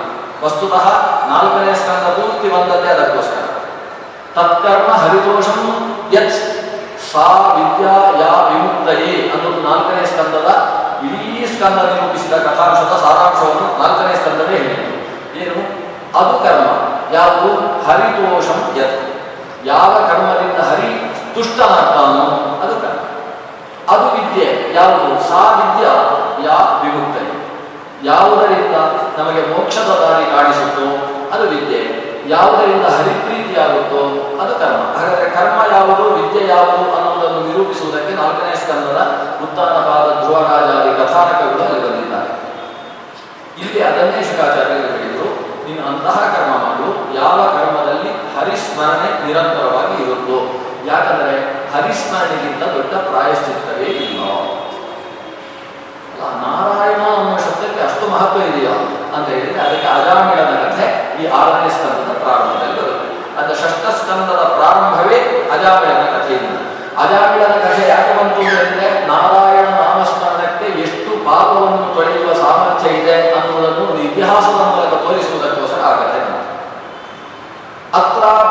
ವಸ್ತುತಃ 0.46 0.86
ನಾಲ್ಕನೇ 1.28 1.74
ಸ್ಕಂದ 1.74 2.08
ಪೂರ್ತಿ 2.08 2.50
ಬಂದದ್ದೇ 2.50 2.90
ಅದಕ್ಕೋಸ್ಕರ. 2.90 3.44
ತತ್ಕರ್ಮ 4.36 4.92
ಹರಿದೋಷಂ 4.94 5.60
ಯತ್ 6.14 6.34
ಸಾ 7.14 7.26
ವಿದ್ಯಾ 7.56 7.94
ಯಾ 7.94 8.32
ವಿಮುಕ್ತಯೇ 8.50 9.32
ಅನ್ನೋದು 9.32 9.70
ನಾಲ್ಕನೇ 9.70 10.06
ಸ್ಕಂದದ 10.06 10.50
ಇಡೀ 11.06 11.46
ಸ್ಕಂದ 11.46 11.78
ನಿರೂಪಿಸಿದ 11.78 12.34
ಕಥಾಂಶದ 12.34 12.98
ಸಾರಾಂಶವನ್ನು 13.02 13.80
ನಾಲ್ಕನೇ 13.82 14.16
ಸ್ಕಂದವೇ 14.16 14.58
ಹೇಳಿತು 14.58 14.94
ಏನು? 15.44 15.84
ಅದು 16.20 16.40
ಕರ್ಮ. 16.40 16.68
ಯಾವುದು? 17.14 17.50
ಹರಿತೋಷಂ 17.88 18.78
ಯತ್. 18.78 19.00
ಯಾವ 19.66 20.08
ಕರ್ಮದಿಂದ 20.08 20.60
ಹರಿ 20.60 20.90
ತುಷ್ಟನಾಗ್ತಾನೋ 21.36 22.26
ಅದು 22.64 22.82
ಕರ್ಮ. 22.82 23.02
ಅದು 23.90 24.06
ವಿದ್ಯೆ. 24.12 24.74
ಯಾವುದು? 24.74 25.30
ಸಾ 25.30 25.42
ವಿದ್ಯಾ 25.60 25.94
ಯಾ 26.46 26.58
ವಿಮುಕ್ತಯೇ. 26.84 27.34
ಯಾವುದರಿಂದ 28.04 28.76
ನಮಗೆ 29.18 29.58
ಮೋಕ್ಷದ 29.58 29.92
ದಾರಿ 30.02 30.26
ಕಾಣಿಸುತ್ತೋ 30.26 30.88
ಅದು 31.32 31.44
ವಿದ್ಯೆ. 31.50 31.82
ಯಾವುದರಿಂದ 32.28 32.86
ಹರಿಪ್ರೀತಿಯಾಗುತ್ತೋ 32.86 34.02
ಅದು 34.44 34.60
ಕರ್ಮ. 34.60 35.00
ಹಾಗಾದರೆ 35.00 35.30
ಕರ್ಮ 35.30 35.76
ಯಾವುದು? 35.76 36.04
ವಿದ್ಯೆ 36.16 36.48
ಯಾವುದು 36.48 37.03
ನಿರೂಪಿಸುವುದಕ್ಕೆ 37.64 38.14
ನಾಲ್ಕನೇ 38.22 38.56
ಸ್ಕಂದದ 38.62 39.02
ಉತ್ತಾನಪಾದ 39.44 40.08
ಧ್ರುವರಾಜಾದಿ 40.22 40.92
ಕಥಾನಕಗಳು 41.00 41.64
ಅಲ್ಲಿ 41.66 41.82
ಬಂದಿದ್ದಾರೆ. 41.86 42.32
ಇಲ್ಲಿ 43.62 43.80
ಅದನ್ನೇ 43.90 44.20
ಶುಕಾಚಾರ್ಯರು 44.30 44.88
ಹೇಳಿದರು, 44.94 45.30
ನೀನು 45.66 45.82
ಅಂತಹ 45.90 46.18
ಕರ್ಮ 46.34 46.54
ಮಾಡು, 46.64 46.88
ಯಾವ 47.22 47.38
ಕರ್ಮದಲ್ಲಿ 47.56 48.10
ಹರಿಸ್ಮರಣೆ 48.36 49.10
ನಿರಂತರವಾಗಿ 49.26 49.96
ಇರುತ್ತೋ. 50.04 50.40
ಯಾಕಂದರೆ 50.92 51.36
ಹರಿಸ್ಮರಣೆಗಿಂತ 51.74 52.64
ದೊಡ್ಡ 52.76 52.94
ಪ್ರಾಯಶ್ಚಿತ್ತವೇ 53.10 53.90
ಇಲ್ಲ. 54.06 54.20
ನಾರಾಯಣ 56.44 57.02
ಅನ್ನೋ 57.16 57.38
ಶಬ್ದಕ್ಕೆ 57.46 57.82
ಅಷ್ಟು 57.88 58.06
ಮಹತ್ವ 58.12 58.42
ಇದೆಯೋ? 58.50 58.76
ಅಂತ 59.16 59.26
ಹೇಳಿದ್ರೆ 59.34 59.62
ಅದಕ್ಕೆ 59.68 59.88
ಅಜಾಮಿಳನ 59.96 60.54
ಕಥೆ 60.64 60.86
ಈ 61.22 61.24
ಆರನೇ 61.40 61.70
ಸ್ಕಂದದ 61.76 62.12
ಪ್ರಾರಂಭದಲ್ಲಿ 62.24 62.76
ಬರುತ್ತೆ. 62.80 63.08
ಅಂತ 63.40 63.52
ಷಷ್ಠ 63.62 63.86
ಸ್ಕಂದದ 63.98 64.44
ಪ್ರಾರಂಭವೇ 64.58 65.18
ಅಜಾಮಿಳನ 65.56 66.04
ಅಜಾಮಿಳನ 67.04 67.56
ಕಥೆ 67.64 67.84
ಯಾಕೆ 67.90 68.14
ಬಂತು 68.14 68.40
ಅಂತ 68.42 68.50
ಹೇಳಿದ್ರೆ, 68.50 68.88
ನಾರಾಯಣ 69.10 69.68
ನಾಮಸ್ಮರಣಕ್ಕೆ 69.80 70.68
ಎಷ್ಟು 70.86 71.12
ಪಾಪವನ್ನು 71.26 71.88
ತೊಳೆಯುವ 71.96 72.34
ಸಾಮರ್ಥ್ಯ 72.42 72.92
ಇದೆ 73.00 73.16
ಅನ್ನುವುದನ್ನು 73.32 73.84
ಒಂದು 73.86 74.02
ಇತಿಹಾಸದ 74.08 74.62
ಮೂಲಕ 74.70 74.94
ತೋರಿಸುವುದಕ್ಕೋಸ್ಕರ 75.06 75.82
ಆ 75.86 75.94
ಕಥೆ 76.02 76.20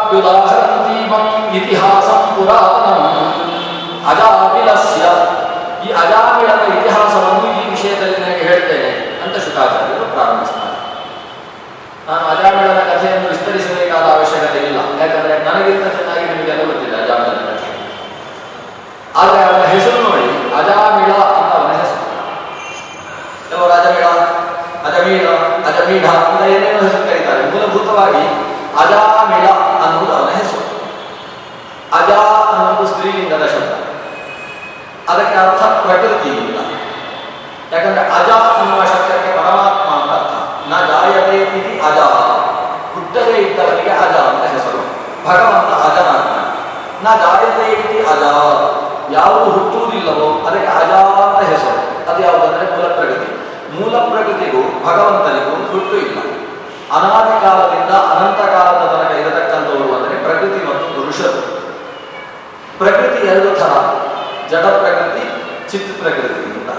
ಇತಿಹಾಸ 0.00 0.54
ಇತಿಹಾಸಂ 1.58 2.20
ಅಜಾಮಿಲಸ್ಯ 4.10 5.04
ಈ 5.84 5.90
ಅಜಾಮಿಳನ 6.02 6.62
ಇತಿಹಾಸವನ್ನು 6.74 7.48
ಈ 7.54 7.64
ವಿಷಯದಲ್ಲಿ 7.72 8.18
ನಿನಗೆ 8.18 8.44
ಹೇಳ್ತೇನೆ 8.48 8.90
ಅಂತ 9.22 9.34
ಶುಕಾಚಾರ್ಯರು 9.44 10.06
ಪ್ರಾರಂಭಿಸ್ತಾರೆ 10.14 10.70
ನಾನು 12.06 12.24
ಅಜಾಮಿಳನ 12.32 12.80
ಕಥೆಯನ್ನು 12.90 13.28
ವಿಸ್ತರಿಸಬೇಕಾದ 13.32 14.06
ಅವಶ್ಯಕತೆ 14.14 14.60
ಇಲ್ಲ 14.68 14.78
ಯಾಕಂದ್ರೆ 15.00 15.34
ನನಗಿಂತ 15.46 15.86
ಚೆನ್ನಾಗಿ 15.96 16.24
ನಿಮಗೆಲ್ಲ 16.30 16.64
ಗೊತ್ತಿದೆ 16.70 16.96
ಅಜಾಮಿಳನ 17.02 17.42
ಕಥೆ 17.50 17.70
ಆದರೆ 19.14 19.40
ಅವನ 19.46 19.64
ಹೆಸರು 19.72 19.98
ನೋಡಿ 20.06 20.26
ಅಜಾಮಿಳ 20.60 21.10
ಅಂತ 21.30 21.52
ಅವನ 21.56 21.72
ಹೆಸರು 21.80 22.00
ಕೆಲವರು 23.48 23.72
ಅಜಮಿಳ 23.78 24.06
ಅಜಮೀಳ 24.86 25.26
ಅಜಮೀಢ 25.68 26.06
ಅಂತ 26.20 26.40
ಏನೇನೋ 26.52 26.80
ಹೆಸರು 26.80 27.04
ಕರೀತಾರೆ 27.08 27.42
ಮೂಲಭೂತವಾಗಿ 27.52 28.24
ಅಜಾಮಿಳ 28.82 29.46
ಅನ್ನುವುದು 29.82 30.12
ಅವನ 30.18 30.30
ಹೆಸರು 30.38 30.64
ಅಜ 31.92 32.10
ಅನ್ನೋದು 32.50 32.84
ಸ್ತ್ರೀಲಿಂಗದ 32.90 33.46
ಶಬ್ದ 33.52 33.72
ಅದಕ್ಕೆ 35.08 35.36
ಅರ್ಥ 35.40 35.62
ಪ್ರಕೃತಿ 35.80 36.30
ಇಲ್ಲ 36.40 36.58
ಯಾಕಂದ್ರೆ 37.72 38.02
ಅಜ 38.16 38.30
ಅನ್ನುವ 38.52 38.82
ಶಬ್ದಕ್ಕೆ 38.90 39.30
ಪರಮಾತ್ಮ 39.38 39.88
ಅಂತ 39.96 40.10
ಅರ್ಥ 40.16 40.32
ನ 40.70 40.78
ಜಾಯತೆ 40.90 41.36
ಇತಿ 41.50 41.72
ಅಜ 41.88 41.98
ಹುಟ್ಟದೇ 42.92 43.36
ಇದ್ದವನಿಗೆ 43.44 43.92
ಅಜ 43.98 44.14
ಅಂತ 44.30 44.44
ಹೆಸರು 44.54 44.80
ಭಗವಂತ 45.26 45.72
ಅಜನಾಗ್ತಾನೆ 45.86 46.44
ನ 47.04 47.16
ಜಾಯತೆ 47.22 47.64
ಇತಿ 47.76 47.98
ಅಜ 48.12 48.24
ಯಾವುದು 49.12 49.48
ಹುಟ್ಟುವುದಿಲ್ಲವೋ 49.50 50.28
ಅದಕ್ಕೆ 50.46 50.70
ಅಜ 50.76 50.92
ಅಂತ 51.24 51.40
ಹೆಸರು 51.50 51.80
ಅದು 52.08 52.20
ಯಾವುದಂದ್ರೆ 52.26 52.66
ಮೂಲ 52.72 52.86
ಪ್ರಗತಿ 52.96 53.28
ಮೂಲ 53.74 53.94
ಪ್ರಗತಿಗೂ 54.08 54.51
ಭಗವಂತನಿಗೂ 54.86 55.72
ಸುಟ್ಟು 55.72 55.96
ಇಲ್ಲ. 55.96 56.18
ಅನಾದಿ 56.96 57.40
ಕಾಲದಿಂದ 57.40 57.90
ಅನಂತ 57.90 58.38
ಕಾಲದ 58.38 58.82
ತನಕ 58.92 59.18
ಇರತಕ್ಕಂಥವರು 59.18 59.94
ಅಂದರೆ 59.96 60.22
ಪ್ರಕೃತಿ 60.22 60.66
ಮತ್ತು 60.66 60.94
ಪುರುಷರು. 60.94 61.42
ಪ್ರಕೃತಿ 62.78 63.26
ಎರಡು 63.26 63.58
ಥರ. 63.58 63.72
ಜಡ 64.50 64.66
ಪ್ರಕೃತಿ, 64.66 65.24
ಚಿತ್ 65.70 66.00
ಪ್ರಕೃತಿ 66.00 66.44
ಅಂತ. 66.44 66.70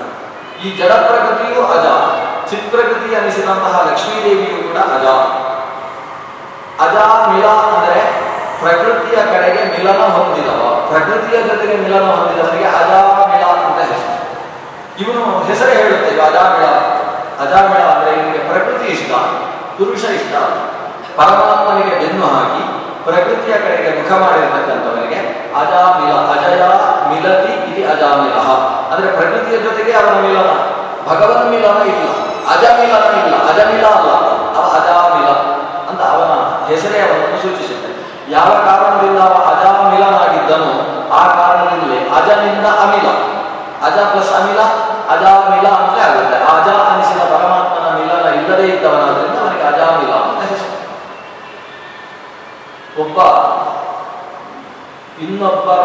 ಈ 0.64 0.78
ಜಡ 0.78 0.92
ಪ್ರಕೃತಿಯು 0.92 1.62
ಅಜ. 1.66 1.86
ಚಿತ್ 2.50 2.72
ಪ್ರಕೃತಿ 2.72 3.16
ಅನಿಸಿದಂತಹ 3.16 3.88
ಲಕ್ಷ್ಮೀದೇವಿಯು 3.90 4.68
ಕೂಡ 4.68 4.78
ಅಜ. 4.78 5.06
ಅಜ, 6.80 6.96
ಮಿಲ 7.34 7.46
ಅಂದರೆ 7.46 8.24
ಪ್ರಕೃತಿಯ 8.60 9.16
ಕಡೆಗೆ 9.16 9.64
ಮಿಲನ 9.78 10.04
ಹೊಂದಿದವ. 10.04 10.86
ಪ್ರಕೃತಿಯ 10.90 11.42
ಜೊತೆಗೆ 11.42 11.78
ಮಿಲನ 11.78 12.06
ಹೊಂದಿದವನಿಗೆ 12.12 12.66
ಅಜಾಮಿಳ 12.66 13.44
ಅಂತ 13.44 13.80
ಹೆಸರು. 13.80 14.14
ಇವನು 15.00 15.44
ಹೆಸರೇ 15.44 15.74
ಹೇಳುತ್ತೇವೆ 15.76 16.22
ಅಜಾ 16.22 16.40
ಅಜಾಮಿಳ 16.40 16.93
ಅಜಾಮಿಳ 17.44 17.82
ಅಂದ್ರೆ 17.92 18.12
ನಿಮಗೆ 18.18 18.42
ಪ್ರಕೃತಿ 18.50 18.88
ಇಷ್ಟ, 18.96 19.12
ಪುರುಷ 19.78 20.04
ಇಷ್ಟ. 20.20 20.34
ಪರಮಾತ್ಮನಿಗೆ 21.18 21.96
ಬೆನ್ನು 22.02 22.28
ಹಾಕಿ 22.34 22.64
ಪ್ರಕೃತಿಯ 23.06 23.56
ಕಡೆಗೆ 23.64 23.90
ಮುಖ 23.98 24.12
ಮಾಡಿರತಕ್ಕಂಥವನಿಗೆ 24.22 25.20
ಅಜಾಮಿಲ 25.60 26.14
ಅಜಯ 26.34 26.62
ಮಿಲತಿ 27.10 27.52
ಇಲ್ಲಿ 27.60 27.84
ಅಜಾಮಿಲ 27.94 28.38
ಅಂದ್ರೆ 28.92 29.10
ಪ್ರಕೃತಿಯ 29.18 29.58
ಜೊತೆಗೆ 29.66 29.94
ಅವನ 30.00 30.16
ಮಿಲನ 30.24 30.50
ಭಗವನ್ 31.08 31.50
ಮಿಲನ 31.54 31.80
ಇಲ್ಲ 31.92 32.06
ಅಜಮಿಲನ 32.54 33.06
ಇಲ್ಲ 33.20 33.36
ಅಜಮಿಲ 33.50 33.86
ಅಲ್ಲ, 33.94 34.10
ಅವ 34.56 34.64
ಅಜಾಮಿಲ 34.78 35.28
ಅಂತ 35.90 36.02
ಅವನ 36.12 36.32
ಹೆಸರೇ 36.70 37.00
ಅವನನ್ನು 37.06 37.38
ಸೂಚಿಸುತ್ತೆ 37.44 37.92
ಯಾವ 38.30 38.50
ಕಾರಣದಿಂದ 38.66 39.20
ಅವ 39.28 39.38
ಅಜಾಮಿಲನಾಗಿದ್ದನೋ 39.52 40.72
ಆ 41.14 41.24
ಕಾರಣದಿಂದಲೇ 41.38 42.00
ಅಜನಿಂದ 42.18 42.68
ಅಮಿಲ 42.84 43.08
ಅಜ 43.88 43.98
ಪ್ಲಸ್ 44.12 44.34
ಅಮಿಲ 44.38 44.60
ಅಜಾಮಿಲ 45.14 45.66
ಅಂತಲೇ 45.78 46.04
ಆಗುತ್ತೆ 46.08 46.38
ಅಜ 46.52 46.68
ಅನಿಸಿದ 46.86 47.22
ಪರಮಾತ್ಮನ 47.32 47.88
ಮಿಲನ 47.98 48.28
ಇಲ್ಲದೇ 48.40 48.68
ಇದ್ದವನಾದ್ರಿಂದ 48.74 49.38
ಅವನಿಗೆ 49.44 49.66
ಅಜಾಮಿಲ 49.72 50.12
ಅಂತ 50.24 50.42
ಹೆಸರು 50.44 50.72
ಒಬ್ಬ 53.04 53.20
ಇನ್ನೊಬ್ಬರ 55.24 55.82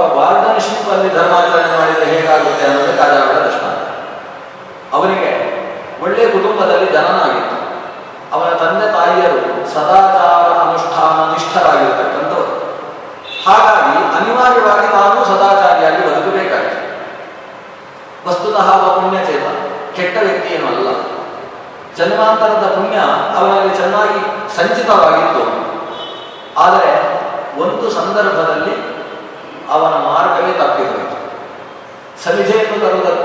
ಅಲ್ಲಿ 0.98 1.10
ಧರ್ಮಾಚರಣೆ 1.14 1.78
ಮಾಡಿದರೆ 1.78 2.04
ಹೇಗಾಗುತ್ತೆ 2.04 2.64
ಅನ್ನೋದು 2.66 2.92
ಅಜಾಮಿಳ 3.02 3.38
ದೃಷ್ಟಾಂತ 3.46 3.84
ಅವನಿಗೆ 4.94 5.30
ಒಳ್ಳೆ 6.02 6.24
ಕುಟುಂಬದಲ್ಲಿ 6.26 6.86
ಜನನಾಗಿತ್ತು. 6.92 7.56
ಅವನ 8.34 8.50
ತಂದೆ 8.62 8.86
ತಾಯಿಯರು 8.92 9.40
ಸದಾಚಾರ 9.74 10.48
ಅನುಷ್ಠಾನ 10.64 11.18
ನಿಷ್ಠರಾಗಿರ್ತಕ್ಕಂಥವರು. 11.32 12.52
ಹಾಗಾಗಿ 13.46 13.94
ಅನಿವಾರ್ಯವಾಗಿ 14.18 14.88
ನಾನು 14.96 15.24
ಸದಾಚಾರಿಯಾಗಿ 15.24 16.00
ಬದುಕಬೇಕಾಗಿತ್ತು 16.06 16.84
ವಸ್ತುತಃ 18.28 18.68
ಪುಣ್ಯಚೇತ 18.96 19.46
ಕೆಟ್ಟ 19.96 20.16
ವ್ಯಕ್ತಿಯೇನೂ 20.22 20.66
ಅಲ್ಲ. 20.66 20.88
ಜನ್ಮಾಂತರದ 21.98 22.66
ಪುಣ್ಯ 22.74 22.98
ಅವನಲ್ಲಿ 23.38 23.76
ಚೆನ್ನಾಗಿ 23.76 24.20
ಸಂಚಿತವಾಗಿತ್ತು. 24.56 25.42
ಆದರೆ 26.64 26.90
ಒಂದು 27.62 27.90
ಸಂದರ್ಭದಲ್ಲಿ 27.90 28.74
ಅವನ 29.70 29.94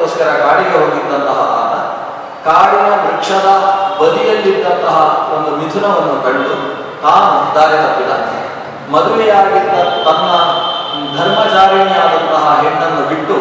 ತರುವುದಕ್ಕೋಸ್ಕರ 0.04 0.30
ಕಾಡಿಗೆ 0.44 0.76
ಹೋಗಿದ್ದಂತಹ 0.78 1.40
ಆತ, 1.60 1.74
ಕಾಡಿನ 2.48 2.90
ವೃಕ್ಷದ 3.04 3.50
ಬದಿಯಲ್ಲಿದ್ದಂತಹ 4.00 4.98
ಒಂದು 5.36 5.52
ಮಿಥುನವನ್ನು 5.60 6.16
ಕಂಡು 6.26 6.56
ತಾನು 7.04 7.30
ದಾರಿ 7.56 7.78
ತಪ್ಪಿದ 7.84 8.12
ಮದುವೆಯಾಗಿದ್ದ 8.94 9.76
ತನ್ನ 10.06 10.32
ಧರ್ಮಚಾರಿಣಿಯಾದಂತಹ 11.16 12.44
ಹೆಣ್ಣನ್ನು 12.64 13.04
ಬಿಟ್ಟು 13.12 13.38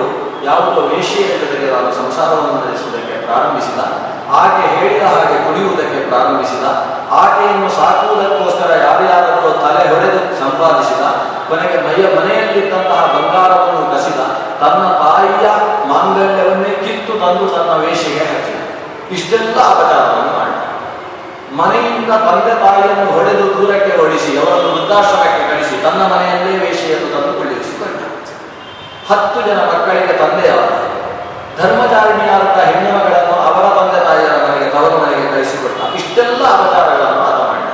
ಯಾವುದೋ 0.48 0.80
ವೇಷಿಯ 0.92 1.26
ಜೊತೆಗೆ 1.40 1.66
ತಾನು 1.72 1.90
ಸಂಸಾರವನ್ನು 2.00 2.54
ನಡೆಸುವುದಕ್ಕೆ 2.58 3.16
ಪ್ರಾರಂಭಿಸಿದ 3.26 3.80
ಆಕೆ 4.40 4.64
ಹೇಳಿದ 4.74 5.04
ಹಾಗೆ 5.12 5.36
ಕುಡಿಯುವುದಕ್ಕೆ 5.46 5.98
ಪ್ರಾರಂಭಿಸಿದ, 6.10 6.66
ಆಕೆಯನ್ನು 7.22 7.68
ಸಾಕುವುದಕ್ಕೋಸ್ಕರ 7.78 8.70
ಯಾರ್ಯಾರಲ್ಲೋ 8.86 9.50
ತಲೆ 9.64 9.82
ಹೊಡೆದು 9.92 10.20
ಸಂಪಾದಿಸಿದ 10.40 11.02
ಕೊನೆಗೆ 11.48 11.78
ಮೈಯ 11.86 12.04
ಮನೆಯಲ್ಲಿದ್ದಂತಹ 12.16 13.00
ಬಂಗಾರವನ್ನು 13.14 13.84
ಕಸಿದ, 13.92 14.20
ತನ್ನ 14.60 14.82
ತಾಯಿಯ 15.02 15.48
ಮಾಂಗಲ್ಯವನ್ನೇ 15.90 16.72
ಕಿತ್ತು 16.84 17.12
ತಂದು 17.22 17.46
ತನ್ನ 17.54 17.72
ವೇಷೆಗೆ 17.82 18.24
ಹಚ್ಚಿ 18.30 18.54
ಇಷ್ಟೆಲ್ಲ 19.16 19.58
ಅಪಚಾರವನ್ನು 19.72 20.32
ಮಾಡಿದ. 20.38 20.62
ಮನೆಯಿಂದ 21.60 22.12
ತಂದೆ 22.26 22.54
ತಾಯಿಯನ್ನು 22.64 23.12
ಹೊಡೆದು 23.12 23.46
ದೂರಕ್ಕೆ 23.54 23.96
ಹೊಡಿಸಿ 23.96 24.38
ಅವರನ್ನು 24.38 24.68
ವೃದ್ಧಾಶ್ರಮಕ್ಕೆ 24.74 25.42
ಕಳಿಸಿ, 25.50 25.82
ತನ್ನ 25.82 26.02
ಮನೆಯಲ್ಲೇ 26.12 26.52
ವೇಷೆಯನ್ನು 26.64 27.08
ತಂದು 27.14 27.32
ಕುಳ್ಳಿರಿಸಿಕೊಂಡ 27.38 28.00
ಹತ್ತು 29.10 29.40
ಜನ 29.48 29.58
ಮಕ್ಕಳಿಗೆ 29.72 30.12
ತಂದೆಯಾದ. 30.12 30.70
ಧರ್ಮಚಾರಿಣಿಯಾದಂಥ 31.58 32.58
ಹೆಣ್ಣು 32.70 32.90
ಮಗಳನ್ನು 32.98 33.34
ಅವರ 33.48 33.64
ತಂದೆ 33.78 34.04
ತಾಯಿಯರ 34.04 34.36
ಮನೆಗೆ 34.44 34.68
ಮನೆಗೆ 35.02 35.26
ಕಳಿಸಿಕೊಟ್ಟ. 35.32 35.94
ಇಷ್ಟೆಲ್ಲ 35.94 36.44
ಅಪಚಾರಗಳನ್ನು 36.46 37.22
ಆತ 37.28 37.40
ಮಾಡಿದ. 37.48 37.70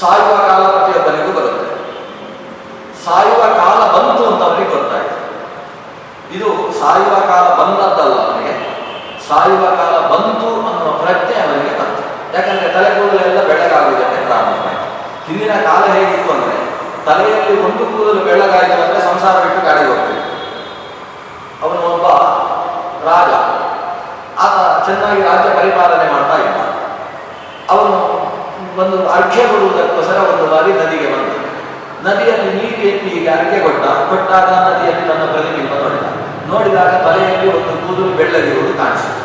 ಸಾಯುವ 0.00 0.34
ಕಾಲ 0.48 0.62
ಪ್ರತಿಯೊಬ್ಬನಿಗೂ 0.66 1.32
ಬರುತ್ತೆ. 1.38 1.66
ಸಾಯುವ 3.04 3.42
ಕಾಲ 3.60 3.78
ಬಂತು 3.94 4.22
ಅಂತ 4.30 4.42
ಅವನಿಗೆ 4.42 4.70
ಗೊತ್ತಾಯ್ತು 4.76 5.16
ಇದು 6.36 6.67
ಸಾಯುವ 6.80 7.14
ಕಾಲ 7.14 7.54
ಬಂದದ್ದಲ್ಲ 7.54 8.14
ಅವನಿಗೆ. 8.26 8.54
ಸಾಯುವ 9.28 9.64
ಕಾಲ 9.66 9.96
ಬಂತು 10.06 10.48
ಅನ್ನುವ 10.66 10.98
ಪ್ರಜ್ಞೆ 10.98 11.36
ಅವನಿಗೆ 11.40 11.78
ಬಂತು 11.78 12.02
ಯಾಕಂದ್ರೆ 12.36 12.68
ತಲೆ 12.68 12.90
ಕೂದಲೆಲ್ಲ 12.90 13.46
ಬೆಳಗಾಗುವುದಕ್ಕೆ 13.46 14.26
ಪ್ರಾರಂಭ 14.26 14.66
ಹಿಂದಿನ 15.26 15.52
ಕಾಲ 15.52 15.92
ಹೇಗಿತ್ತು 15.92 16.32
ಅಂದ್ರೆ, 16.32 16.58
ತಲೆಯಲ್ಲಿ 17.06 17.60
ಒಂದು 17.62 17.78
ಕೂದಲು 17.78 18.24
ಬೆಳಗಾಯಿತು 18.24 18.82
ಅಂದ್ರೆ 18.82 19.00
ಸಂಸಾರ 19.00 19.36
ಬಿಟ್ಟು 19.42 19.66
ಕಾಡಿಗೆ 19.66 19.88
ಹೋಗ್ತಿದ್ದ 19.88 20.18
ಅವನು 21.62 21.94
ಒಬ್ಬ 21.94 22.06
ರಾಜ. 23.08 23.30
ಆತ 24.38 24.86
ಚೆನ್ನಾಗಿ 24.86 25.22
ರಾಜ್ಯ 25.22 25.50
ಪರಿಪಾಲನೆ 25.50 26.12
ಮಾಡ್ತಾ 26.12 26.36
ಇದ್ದ. 26.36 26.56
ಅವನು 27.70 27.96
ಒಂದು 28.80 29.08
ಅರ್ಘ್ಯ 29.08 29.46
ಕೊಡುವುದಕ್ಕೋಸ್ಕರ 29.46 30.16
ಒಂದು 30.16 30.46
ಬಾರಿ 30.50 30.72
ನದಿಗೆ 30.72 31.06
ಬಂದ. 31.12 31.32
ನದಿಯಲ್ಲಿ 32.06 32.52
ನೀರು 32.54 32.88
ಎತ್ತಿ 32.88 33.08
ಹೀಗೆ 33.08 33.28
ಅರ್ಘ್ಯ 33.28 33.60
ಕೊಟ್ಟ. 33.60 33.84
ಕೊಟ್ಟಾಗ 33.84 34.44
ನದಿಯಲ್ಲಿ 34.44 35.08
ತನ್ನ 35.08 35.32
ಪ್ರತಿಬಿಂಬ 35.32 35.74
ನೋಡಿದಾಗ 36.52 36.92
ತಲೆಯಲ್ಲಿ 37.06 37.48
ಒಂದು 37.58 37.74
ಕೂದಲು 37.82 38.10
ಬೆಳ್ಳಗಿರುವುದು 38.18 38.74
ಕಾಣಿಸಿತು 38.82 39.22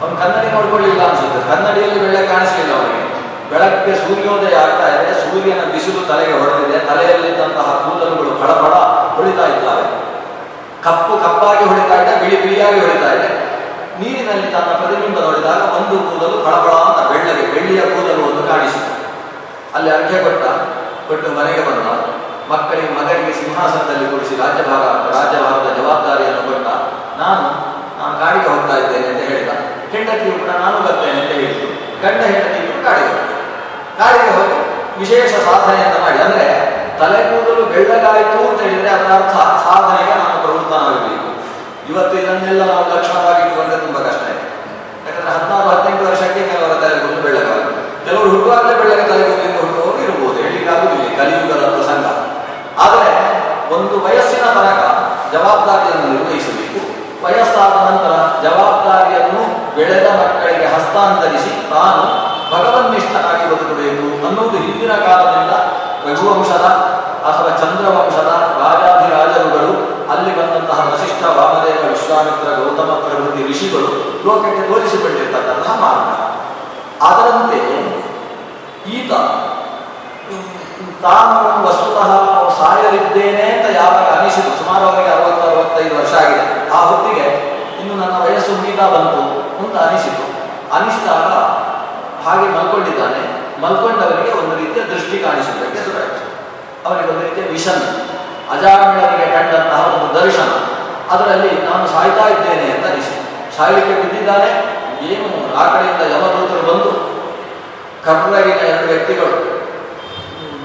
ಅವನು 0.00 0.14
ಕನ್ನಡಿ 0.22 0.48
ನೋಡ್ಕೊಳ್ಳಿಲ್ಲ 0.54 1.02
ಅನ್ಸುತ್ತೆ. 1.08 1.40
ಕನ್ನಡಿಯಲ್ಲಿ 1.50 1.98
ಬೆಳ್ಳೆ 2.00 2.20
ಕಾಣಿಸಲಿಲ್ಲ 2.26 2.72
ಅವನಿಗೆ. 2.78 3.02
ಬೆಳಗ್ಗೆ 3.50 3.92
ಸೂರ್ಯೋದಯ 4.04 4.54
ಆಗ್ತಾ 4.64 4.86
ಇದೆ. 4.94 5.08
ಸೂರ್ಯನ 5.24 5.62
ಬಿಸಿಲು 5.72 6.00
ತಲೆಗೆ 6.08 6.34
ಹೊಡೆದಿದೆ 6.40 6.78
ತಲೆಯಲ್ಲಿದ್ದಂತಹ 6.88 7.68
ಕೂದಲುಗಳು 7.84 8.30
ಫಳಫಳ 8.40 8.74
ಹೊಳಿತಾ 9.16 9.46
ಇದ್ದಾವೆ. 9.46 9.86
ಕಪ್ಪು 10.86 11.12
ಕಪ್ಪಾಗಿ 11.24 11.64
ಹೊಳಿತಾ 11.70 11.96
ಇದೆ, 12.02 12.12
ಬಿಳಿ 12.22 12.36
ಬಿಳಿಯಾಗಿ 12.42 12.80
ಹೊಳಿತಾ 12.80 13.10
ಇದೆ. 13.16 13.28
ನೀರಿನಲ್ಲಿ 14.00 14.48
ತನ್ನ 14.54 14.70
ಪ್ರತಿಬಿಂಬ 14.80 15.18
ನೋಡಿದಾಗ 15.20 15.62
ಒಂದು 15.78 15.96
ಕೂದಲು 16.08 16.36
ಫಳಫಳ 16.46 16.74
ಅಂತ 16.86 17.00
ಬೆಳ್ಳಗೆ, 17.12 17.44
ಬೆಳ್ಳಿಯ 17.54 17.82
ಕೂದಲು 17.94 18.22
ಒಂದು 18.28 18.42
ಕಾಣಿಸಿತು 18.48 18.92
ಅಲ್ಲಿ 19.74 19.90
ಅರ್ಘ್ಯ 19.90 20.18
ಕೊಟ್ಟ, 20.24 20.44
ಕೊಟ್ಟು 21.08 21.28
ಮನೆಗೆ 21.38 21.62
ಬಂದ. 21.68 21.86
ಮಕ್ಕಳಿಗೆ, 22.52 22.88
ಮಗನಿಗೆ 22.98 23.32
ಸಿಂಹಾಸನದಲ್ಲಿ 23.40 24.06
ಕೂಡಿಸಿ 24.10 24.34
ರಾಜ್ಯಭಾಗ 24.42 24.84
ರಾಜ್ಯಭಾರದ 25.16 25.68
ಜವಾಬ್ದಾರಿಯನ್ನು 25.78 26.42
ಕೊಟ್ಟ 26.48 26.68
ನಾನು 27.20 27.46
ನಾನು 27.98 28.14
ಕಾಡಿಗೆ 28.20 28.48
ಹೋಗ್ತಾ 28.52 28.74
ಇದ್ದೇನೆ 28.82 29.06
ಅಂತ 29.12 29.22
ಹೇಳಿದ. 29.30 29.52
ಹೆಂಡತಿ 29.92 30.26
ಕೂಡ 30.38 30.50
ನಾನು 30.64 30.76
ಬರ್ತೇನೆ 30.86 31.18
ಅಂತ 31.22 31.32
ಹೇಳಿದ್ರು 31.40 31.68
ಗಂಡ 32.02 32.20
ಹೆಂಡತಿಯು 32.32 32.74
ಗಾಡಿಗೆ 32.86 33.12
ಕಾಡಿಗೆ 33.98 34.30
ಹೋಗಿ 34.36 34.58
ವಿಶೇಷ 35.00 35.32
ಸಾಧನೆಯನ್ನು 35.48 36.00
ಮಾಡಿ. 36.04 36.18
ಅಂದ್ರೆ 36.26 36.46
ತಲೆ 37.00 37.20
ಕೂದಲು 37.30 37.62
ಬೆಳ್ಳಗಾಯಿತು 37.72 38.38
ಅಂತ 38.50 38.60
ಹೇಳಿದ್ರೆ 38.66 38.90
ಅದರ 38.96 39.10
ಅರ್ಥ 39.20 39.36
ಸಾಧನೆಗೆ 39.66 40.14
ನಾನು 40.22 40.36
ಪ್ರವೃತ್ತನಾಗಬೇಕು. 40.44 41.30
ಇವತ್ತು 41.90 42.14
ಇದನ್ನೆಲ್ಲ 42.22 42.62
ನಾವು 42.72 42.84
ಲಕ್ಷಣವಾಗಿ 42.94 43.40
ಇಟ್ಟುಕೊಂಡ್ರೆ 43.42 43.78
ತುಂಬಾ 43.86 44.00
ಕಷ್ಟ. 44.08 44.22
ಇದೆ 44.32 44.44
ಯಾಕಂದ್ರೆ 45.06 45.30
ಹದಿನಾರು, 45.36 45.66
ಹದಿನೆಂಟು 45.70 46.04
ವರ್ಷಕ್ಕೆ 46.10 46.42
ಕೆಲವರ 46.50 46.74
ತಲೆ 46.82 46.96
ಕೂದಲು 47.02 47.22
ಕೆಲವರು 48.06 48.30
ವಯಸ್ಸಿನ 54.04 54.44
ತನಕ 54.56 54.82
ಜವಾಬ್ದಾರಿಯನ್ನು 55.32 56.06
ನಿರ್ವಹಿಸಬೇಕು. 56.14 56.80
ವಯಸ್ಸಾದ 57.24 57.74
ನಂತರ 57.88 58.14
ಜವಾಬ್ದಾರಿಯನ್ನು 58.44 59.42
ಬೆಳೆದ 59.76 60.08
ಮಕ್ಕಳಿಗೆ 60.20 60.66
ಹಸ್ತಾಂತರಿಸಿ 60.74 61.52
ತಾನು 61.72 62.02
ಭಗವನ್ನಿಷ್ಠನಾಗಿ 62.52 63.46
ಬದುಕಬೇಕು 63.52 64.06
ಅನ್ನುವುದು 64.26 64.58
ಹಿಂದಿನ 64.66 64.92
ಕಾಲದಿಂದ 65.06 65.54
ರಘುವಂಶದ 66.06 66.66
ಅಥವಾ 67.28 67.50
ಚಂದ್ರವಂಶದ 67.60 68.30
ರಾಜಾಧಿರಾಜರುಗಳು, 68.62 69.72
ಅಲ್ಲಿ 70.12 70.32
ಬಂದಂತಹ 70.38 70.80
ವಸಿಷ್ಠ 70.90 71.22
ವಾಮದೇವ 71.36 71.82
ವಿಶ್ವಾಮಿತ್ರ 71.92 72.48
ಗೌತಮ 72.58 72.90
ಪ್ರಭೃತಿ 73.04 73.42
ಋಷಿಗಳು 73.50 73.90
ಲೋಕಕ್ಕೆ 74.26 74.62
ತೋರಿಸಿಕೊಂಡಿರ್ತಕ್ಕಂತಹ 74.70 75.76
ಮಾರ್ಗ. 75.84 76.10
ಅದರಂತೆ 77.08 77.60
ಈತ 78.96 79.12
ತಾನು 81.04 81.38
ವಸ್ತುತಃ 81.66 82.10
ಸಾಯಲಿದ್ದೇನೆ 82.58 83.44
ಅಂತ 83.54 83.66
ಯಾವಾಗ 83.80 84.08
ಅನಿಸಿತು 84.18 84.52
ಸುಮಾರು 84.60 84.84
ಅವರಿಗೆ 84.90 85.10
ಅರವತ್ತು, 85.16 85.42
ಅರವತ್ತೈದು 85.50 85.94
ವರ್ಷ 86.00 86.12
ಆಗಿದೆ. 86.22 86.44
ಆ 86.76 86.80
ಹೊತ್ತಿಗೆ 86.88 87.26
ಇನ್ನು 87.80 87.94
ನನ್ನ 88.02 88.16
ವಯಸ್ಸು 88.24 88.52
ಮುಗಿತಾ 88.58 88.86
ಬಂತು 88.94 89.22
ಅಂತ 89.60 89.74
ಅನಿಸಿತು 89.86 90.24
ಅನಿಸಿದಾಗ 90.76 91.30
ಹಾಗೆ 92.24 92.46
ಮಲ್ಕೊಂಡಿದ್ದಾನೆ. 92.56 93.20
ಮಲ್ಕೊಂಡವರಿಗೆ 93.62 94.32
ಒಂದು 94.40 94.54
ರೀತಿಯ 94.62 94.82
ದೃಷ್ಟಿ 94.92 95.16
ಕಾಣಿಸುವುದಕ್ಕೆ 95.24 95.78
ಶುರುವಾಯಿತು 95.84 96.22
ಅವರಿಗೆ 96.86 97.08
ಒಂದು 97.12 97.22
ರೀತಿಯ 97.28 97.44
ವಿಷನ್ 97.56 97.82
ಅಜಾಮಿಳರಿಗೆ 98.54 99.26
ಕಂಡಂತಹ 99.34 99.82
ಒಂದು 99.96 100.08
ದರ್ಶನ. 100.20 100.50
ಅದರಲ್ಲಿ 101.14 101.52
ನಾನು 101.68 101.84
ಸಾಯ್ತಾ 101.94 102.26
ಇದ್ದೇನೆ 102.34 102.66
ಅಂತ 102.74 102.86
ಅನಿಸಿತು 102.92 103.22
ಸಾಯಲಿಕ್ಕೆ 103.56 103.94
ಬಿದ್ದಿದ್ದಾನೆ. 104.02 104.50
ಏನು 105.10 105.28
ಆ 105.60 105.64
ಕಡೆಯಿಂದ 105.72 106.02
ಯಮದೂತರು 106.14 106.64
ಬಂದು 106.70 106.90
ಕರ್ನಾಟಕ 108.04 108.60
ಎರಡು 108.72 108.86
ವ್ಯಕ್ತಿಗಳು 108.92 109.36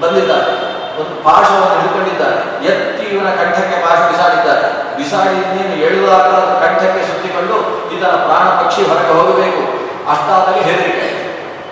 ಬಂದಿದ್ದಾರೆ. 0.02 0.52
ಒಂದು 1.00 1.24
ಪಾಶವನ್ನು 1.24 1.80
ಹಿಡ್ಕೊಂಡಿದ್ದಾರೆ. 1.80 2.38
ಎತ್ತಿ 2.70 3.04
ಇವನ 3.04 3.28
ಕಂಠಕ್ಕೆ 3.30 3.76
ಪಾಶ 3.84 3.98
ಬಿಸಾಡಿದ್ದಾರೆ. 4.10 4.96
ಬಿಸಾಡಿ 4.96 5.38
ನೀನು 5.56 5.74
ಎಳುವಾಗ 5.86 6.30
ಕಂಠಕ್ಕೆ 6.62 7.02
ಸುತ್ತಿಕೊಂಡು 7.08 7.56
ಇದರ 7.94 8.12
ಪ್ರಾಣ 8.26 8.46
ಪಕ್ಷಿ 8.60 8.82
ಹೊರಗೆ 8.88 9.12
ಹೋಗಬೇಕು. 9.18 9.62
ಅಷ್ಟಾದಾಗ 10.10 10.58
ಹೆದರಿಕೆ. 10.68 11.08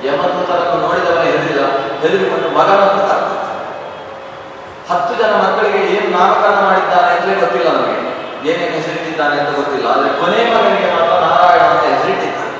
ಯಮದೂತರನ್ನು 0.07 0.89
ನೋಡಿದವನ 0.89 1.23
ಹೆದರಿದ, 1.23 1.61
ಹೆದರಿಕೊಂಡು 2.03 2.49
ಮಗನನ್ನು 2.59 3.03
ಕರೆದ. 3.09 3.29
ಹತ್ತು 4.91 5.15
ಜನ 5.23 5.33
ಮಕ್ಕಳಿಗೆ 5.35 5.79
ಏನು 5.79 6.19
ನಾಮಕರಣ 6.19 6.59
ಮಾಡಿದ್ದಾನೆ 6.67 7.17
ಅಂತಲೇ 7.17 7.35
ಗೊತ್ತಿಲ್ಲ 7.35 7.69
ನಮಗೆ. 7.77 7.99
ಏನೇನು 8.49 8.75
ಹೆಸರಿಟ್ಟಿದ್ದಾನೆ 8.77 9.41
ಅಂತ 9.41 9.57
ಗೊತ್ತಿಲ್ಲ. 9.57 9.87
ಆದರೆ 9.91 10.21
ಕೊನೆ 10.21 10.41
ಮಗನಿಗೆ 10.55 10.89
ಮಾತ್ರ 10.97 11.15
ನಾರಾಯಣ 11.25 11.63
ಅಂತ 11.63 11.85
ಹೆಸರಿಟ್ಟಿದ್ದಾನೆ 11.95 12.53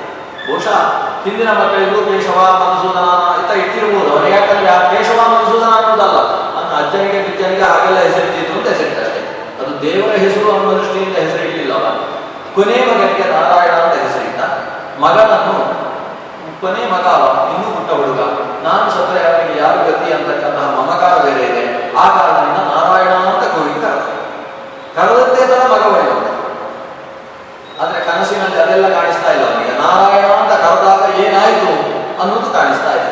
ಬಹುಶಃ 0.49 0.79
ಹಿಂದಿನ 1.25 1.49
ಮಕ್ಕಳಿಗೂ 1.49 1.99
ಕೇಶವ 2.01 2.39
ಮಧುಸೂದನ 2.61 3.09
ಅಂತ 3.37 3.51
ಇಟ್ಟಿರ್ಬೋದು. 3.65 4.11
ಅವರಿಗೆ 4.13 4.37
ಯಾಕಂದ್ರೆ 4.37 4.69
ಆ 4.71 4.79
ಕೇಶವ 4.93 5.21
ಮಧುಸೂದನ 5.33 5.73
ಅನ್ನೋದಲ್ಲ. 5.81 6.19
ನನ್ನ 7.61 7.71
ಆಗೆಲ್ಲ 7.75 8.01
ಹೆಸರಿಟ್ಟಿತ್ತು 8.01 8.53
ಅಂತ 8.59 8.69
ಹೆಸರಿಟ್ಟಷ್ಟೇ 8.73 9.21
ಅದು 9.61 9.71
ದೇವರ 9.83 10.13
ಹೆಸರು 10.25 10.49
ಅನ್ನೋ 10.53 10.71
ದೃಷ್ಟಿಯಿಂದ 10.73 11.17
ಹೆಸರಿಟ್ಟಿಲ್ಲ 11.25 11.73
ಅವ 11.79 11.87
ಕೊನೆ 12.57 12.77
ಮಗನಿಗೆ 12.89 13.25
ನಾರಾಯಣ 13.33 13.75
ಅಂತ 13.85 13.95
ಹೆಸರಿಟ್ಟ. 14.05 14.41
ಮಗನನ್ನು, 15.01 15.57
ಕೊನೆ 16.61 16.83
ಮಗ 16.93 17.07
ಅವ, 17.17 17.25
ಇನ್ನೂ 17.53 17.69
ಪುಟ್ಟ 17.75 17.91
ಹುಡುಗ. 17.93 18.21
ನಾನು 18.63 18.87
ಸತ್ರ 18.91 19.15
ಯಾರಿಗೆ 19.25 19.55
ಯಾರು 19.61 19.81
ಗತಿ 19.89 20.09
ಅಂತಕ್ಕಂತಹ 20.13 20.67
ಮಮಕಾರ 20.79 21.13
ಬೇರೆ 21.27 21.43
ಇದೆ. 21.51 21.63
ಆ 21.97 22.05
ಕಾರಣದಿಂದ 22.17 22.61
ನಾರಾಯಣ 22.73 23.13
ಅಂತ 23.31 23.45
ಕೂಗಿ 23.55 23.75
ಕರೆದ 23.83 24.03
ಕರೆದದ್ದೇ 24.97 25.43
ತರ 25.47 25.63
ಮಗ 25.73 25.85
ಒಳ್ಳೆಯ 25.89 26.15
ಆದ್ರೆ 27.81 28.01
ಕನಸಿನಲ್ಲಿ 28.07 28.59
ಅದೆಲ್ಲ 28.61 28.87
ಕಾಣಿಸ್ತಾ 28.95 29.31
ಇಲ್ಲ 29.33 29.45
ಅವನಿಗೆ 29.49 29.75
ನಾರಾಯಣ 29.83 30.31
ಅಂತ 30.41 30.53
ಕರೆದಾಗ 30.65 31.05
ಏನಾಯ್ತು 31.25 31.71
ಅನ್ನೋದು 32.23 32.49
ಕಾಣಿಸ್ತಾ 32.53 32.93
ಇದೆ 32.99 33.11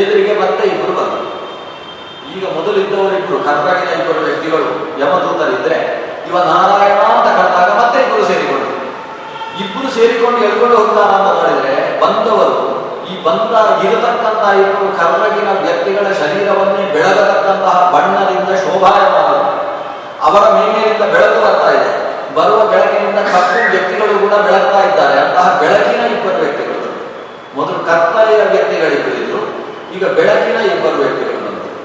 ಎದುರಿಗೆ 0.00 0.34
ಮತ್ತೆ 0.40 0.64
ಇಬ್ಬರು 0.68 0.92
ಬಂದರು 0.92 1.26
ಈಗ 2.40 2.46
ಮೊದಲು 2.48 2.78
ಇದ್ದವರಿಬ್ರು 2.80 3.38
ಕರ್ನಾಟಕದ 3.38 3.92
ಇಬ್ಬರು 4.00 4.20
ವ್ಯಕ್ತಿಗಳು 4.24 4.68
ಯಮದೂತರಿದ್ರೆ 5.00 5.78
ಇವ 6.28 6.36
ನಾರಾಯಣ 6.38 7.00
ಅಂತ 7.12 7.28
ಕರೆದಾಗ 7.38 7.70
ಮತ್ತೆ 7.80 7.98
ಇಬ್ಬರು 8.00 8.24
ಸೇರಿಕೊಂಡ್ರು 8.26 8.72
ಇಬ್ರು 9.62 9.88
ಸೇರಿಕೊಂಡು 9.94 10.38
ಎಳ್ಕೊಂಡು 10.38 10.76
ಹೋಗ್ತಾರ 10.76 11.10
ಅಂತ 11.16 11.28
ನೋಡಿದ್ರೆ, 11.38 11.74
ಬಂದವರು, 12.00 12.58
ಈ 13.10 13.14
ಬಂದ 13.24 13.52
ಇರತಕ್ಕಂತಹ 13.84 14.52
ಇಬ್ಬರು 14.62 14.86
ಕರ್ರಗಿನ 14.98 15.50
ವ್ಯಕ್ತಿಗಳ 15.64 16.06
ಶರೀರವನ್ನೇ 16.22 16.82
ಬೆಳಗತಕ್ಕಂತಹ 16.92 17.76
ಬಣ್ಣದಿಂದ 17.94 18.50
ಶೋಭಾಯಮಾನರು. 18.64 19.48
ಅವರ 20.26 20.42
ಮೇಲಿನಿಂದ 20.56 21.04
ಬೆಳಕು 21.14 21.38
ಬರ್ತಾ 21.44 21.70
ಇದೆ. 21.76 21.90
ಬರುವ 22.34 22.60
ಬೆಳಕಿನಿಂದ 22.64 23.18
ಕಪ್ಪು 23.18 23.70
ವ್ಯಕ್ತಿಗಳು 23.70 24.14
ಕೂಡ 24.24 24.34
ಬೆಳಗ್ತಾ 24.46 24.80
ಇದ್ದಾರೆ. 24.88 25.16
ಅಂತಹ 25.20 25.48
ಬೆಳಕಿನ 25.60 26.02
ಇಬ್ಬರು 26.16 26.38
ವ್ಯಕ್ತಿಗಳು. 26.42 26.88
ಮೊದಲು 27.56 27.78
ಕರ್ತವ್ಯ 27.86 28.36
ವ್ಯಕ್ತಿಗಳಿಬ್ಬರಿದ್ರು 28.54 29.40
ಈಗ 29.94 30.04
ಬೆಳಕಿನ 30.18 30.58
ಇಬ್ಬರು 30.72 30.96
ವ್ಯಕ್ತಿಗಳು. 31.02 31.39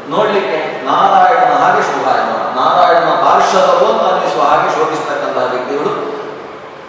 ನೋಡ್ಲಿಕ್ಕೆ 0.10 0.86
ನಾರಾಯಣನ 0.86 1.54
ಹಾಗೆ 1.54 1.82
ಶೋಭಾಯಮ 1.82 2.32
ನಾರಾಯಣನ 2.60 3.10
ಪಾರ್ಶ್ವದವು 3.10 3.92
ಅಂತ 3.92 4.14
ಅನ್ನಿಸುವ 4.14 4.42
ಹಾಗೆ 4.42 4.76
ಶೋಭಿಸ್ತಕ್ಕಂತಹ 4.76 5.48
ವ್ಯಕ್ತಿಗಳು. 5.52 5.92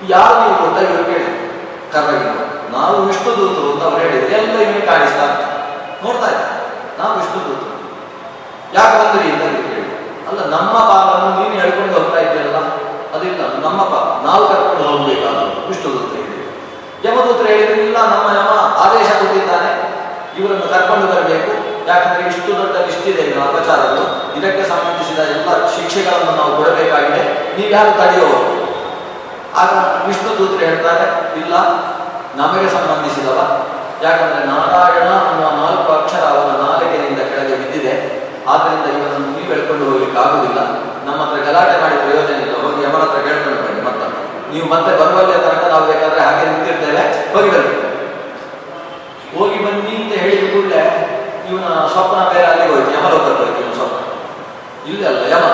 ಯಾರು 0.08 0.34
ನೀವು 0.40 0.64
ಅಂತ 0.68 0.90
ಇವರು 0.90 1.04
ಕೇಳಿ. 1.04 1.46
ಕರ್ನಾಟಕ 1.92 2.46
ನಾವು 2.70 3.02
ವಿಷ್ಣು 3.02 3.36
ದೂತರು 3.36 3.72
ಅಂತ 3.72 3.82
ಅವ್ರು 3.82 3.96
ಹೇಳಿದ್ರೆ. 3.96 4.36
ಎಲ್ಲ 4.36 4.58
ಇವನಿಗೆ 4.58 4.86
ಕಾಣಿಸ್ತಾ. 4.86 5.26
ನೋಡ್ತಾ 6.04 6.26
ಇದ್ದ. 6.26 6.44
ನಾವು 6.98 7.14
ವಿಷ್ಣು 7.14 7.40
ದೂತರು. 7.48 7.76
ಯಾಕೆ 8.74 8.96
ಬಂದ್ರಿ 8.98 9.30
ಅಂತ 9.30 9.42
ಕೇಳಿ. 9.42 9.86
ಅಲ್ಲ, 10.28 10.40
ನಮ್ಮ 10.44 10.72
ಪಾಪವನ್ನು 10.72 11.42
ನೀನು 11.42 11.60
ಹೇಳ್ಕೊಂಡು 11.60 11.92
ಹೋಗ್ತಾ 11.94 12.20
ಇದ್ದೀರಲ್ಲ 12.20 12.56
ಅದಿಲ್ಲ, 13.16 13.40
ನಮ್ಮ 13.64 13.82
ಪಾಪ 13.82 14.26
ನಾವು 14.26 14.48
ಕರ್ಕೊಂಡು 14.48 14.88
ಹೋಗ್ಬೇಕಾದ್ರು 14.88 15.68
ವಿಷ್ಣು 15.68 15.92
ದೂತ 15.92 16.12
ಹೇಳಿದ್ರು 16.12 16.44
ಯಮದೂತರು 17.08 17.46
ಹೇಳಿದ್ರೆ, 17.46 17.82
ಇಲ್ಲ, 17.82 17.98
ನಮ್ಮ 17.98 18.38
ಯಮ 18.38 18.50
ಆದೇಶ 18.84 19.08
ಕೊಟ್ಟಿದ್ದಾನೆ. 19.08 19.70
ಇವರನ್ನು 20.38 20.68
ಕರ್ಕೊಂಡು 20.72 21.06
ಬರಬೇಕು. 21.06 21.55
ಯಾಕಂದ್ರೆ 21.88 22.22
ಇಷ್ಟು 22.30 22.50
ದೊಡ್ಡ 22.60 22.76
ಲಿಸ್ಟ್ 22.86 23.08
ಇದೆ 23.12 23.22
ಇದು 23.30 23.40
ಅಪಚಾರಗಳು 23.48 24.04
ಇದಕ್ಕೆ 24.38 24.62
ಸಂಬಂಧಿಸಿದ 24.70 25.20
ಎಲ್ಲ 25.34 25.48
ಶಿಕ್ಷೆಗಳನ್ನು 25.74 26.32
ನಾವು 26.40 26.52
ಕೊಡಬೇಕಾಗಿದೆ. 26.58 27.22
ನೀವ್ಯಾರು 27.56 27.92
ತಡೆಯುವವರು 28.00 28.52
ಆಗ 29.60 29.72
ವಿಷ್ಣು 30.06 30.30
ದೂತರು 30.38 30.62
ಹೇಳ್ತಾರೆ, 30.68 31.06
ಇಲ್ಲ, 31.42 31.54
ನಮಗೆ 32.40 32.68
ಸಂಬಂಧಿಸಿದವ. 32.76 33.38
ಯಾಕಂದ್ರೆ 34.04 34.40
ನಾರಾಯಣ 34.50 35.10
ಅನ್ನುವ 35.28 35.50
ನಾಲ್ಕು 35.60 35.90
ಅಕ್ಷರ 35.98 36.24
ಅವನ 36.32 36.50
ನಾಲಿಗೆಯಿಂದ 36.64 37.20
ಕೆಳಗೆ 37.30 37.54
ಬಿದ್ದಿದೆ. 37.60 37.94
ಆದ್ದರಿಂದ 38.52 38.84
ಇವನನ್ನು 38.96 39.30
ನೀವು 39.36 39.48
ಹೇಳ್ಕೊಂಡು 39.52 39.84
ಹೋಗ್ಲಿಕ್ಕೆ 39.90 40.18
ಆಗುದಿಲ್ಲ 40.24 40.60
ನಮ್ಮ 41.06 41.18
ಹತ್ರ 41.22 41.38
ಗಲಾಟೆ 41.46 41.76
ಮಾಡಿ 41.82 41.96
ಪ್ರಯೋಜನ 42.04 42.38
ಇಲ್ಲ. 42.46 42.54
ಹೋಗಿ 42.64 42.82
ಅವರ 42.88 43.00
ಹತ್ರ 43.04 43.20
ಕೇಳ್ಕೊಂಡು 43.26 43.62
ಬನ್ನಿ 43.66 43.82
ಮತ್ತೆ 43.88 44.06
ನೀವು 44.52 44.66
ಮತ್ತೆ 44.72 44.90
ಬರುವಲ್ಲೇ 45.00 45.38
ತನಕ 45.46 45.64
ನಾವು 45.72 45.86
ಬೇಕಾದ್ರೆ 45.92 46.22
ಹಾಗೆ 46.26 46.44
ನಿಂತಿರ್ತೇವೆ. 46.50 47.04
ಹೋಗಿ 47.34 47.50
ಬನ್ನಿ 47.54 47.74
ಹೋಗಿ 49.36 49.58
ಬನ್ನಿ 49.64 49.94
ಅಂತ 50.00 50.12
ಹೇಳಿದ 50.24 50.44
ಕೂಡಲೇ 50.52 50.82
ಇವನ 51.50 51.86
ಸ್ವಪ್ನ 51.92 52.32
ಬೇರೆ 52.32 52.46
ಅಲ್ಲಿಗೆ 52.46 52.72
ಹೋಯ್ತು, 52.72 52.90
ಯಮಲೋಕಕ್ಕೆ 52.90 53.42
ಹೋಯ್ತು 53.42 53.60
ಇವನ 53.62 53.74
ಸ್ವಪ್ನ. 53.74 53.98
ಇಲ್ಲ 54.88 55.06
ಅಲ್ಲ, 55.06 55.32
ಯಮ. 55.32 55.44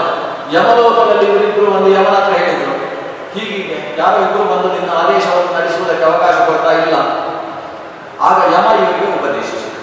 ಯಮಲೋಕದಲ್ಲಿ 0.53 1.25
ಇವರಿಬ್ಬರು 1.33 1.73
ಒಂದು 1.73 1.89
ಯಮನ 1.89 2.09
ಹತ್ರ 2.09 2.33
ಹೇಳಿದ್ರು. 2.33 2.73
ಹೀಗೀಗೆ 3.35 3.95
ಯಾರೋ 3.99 4.17
ಇಬ್ಬರು 4.17 4.45
ಬಂದು 4.45 4.69
ನಿನ್ನ 4.73 4.91
ಆದೇಶವನ್ನು 4.91 5.53
ನಡೆಸುವುದಕ್ಕೆ 5.59 6.05
ಅವಕಾಶ 6.05 6.35
ಕೊಡ್ತಾ 6.49 6.73
ಇಲ್ಲ. 6.73 6.95
ಆಗ 8.21 8.53
ಯಮ 8.55 8.67
ಇವರಿಗೆ 8.81 9.19
ಉಪದೇಶಿಸಿದ 9.19 9.77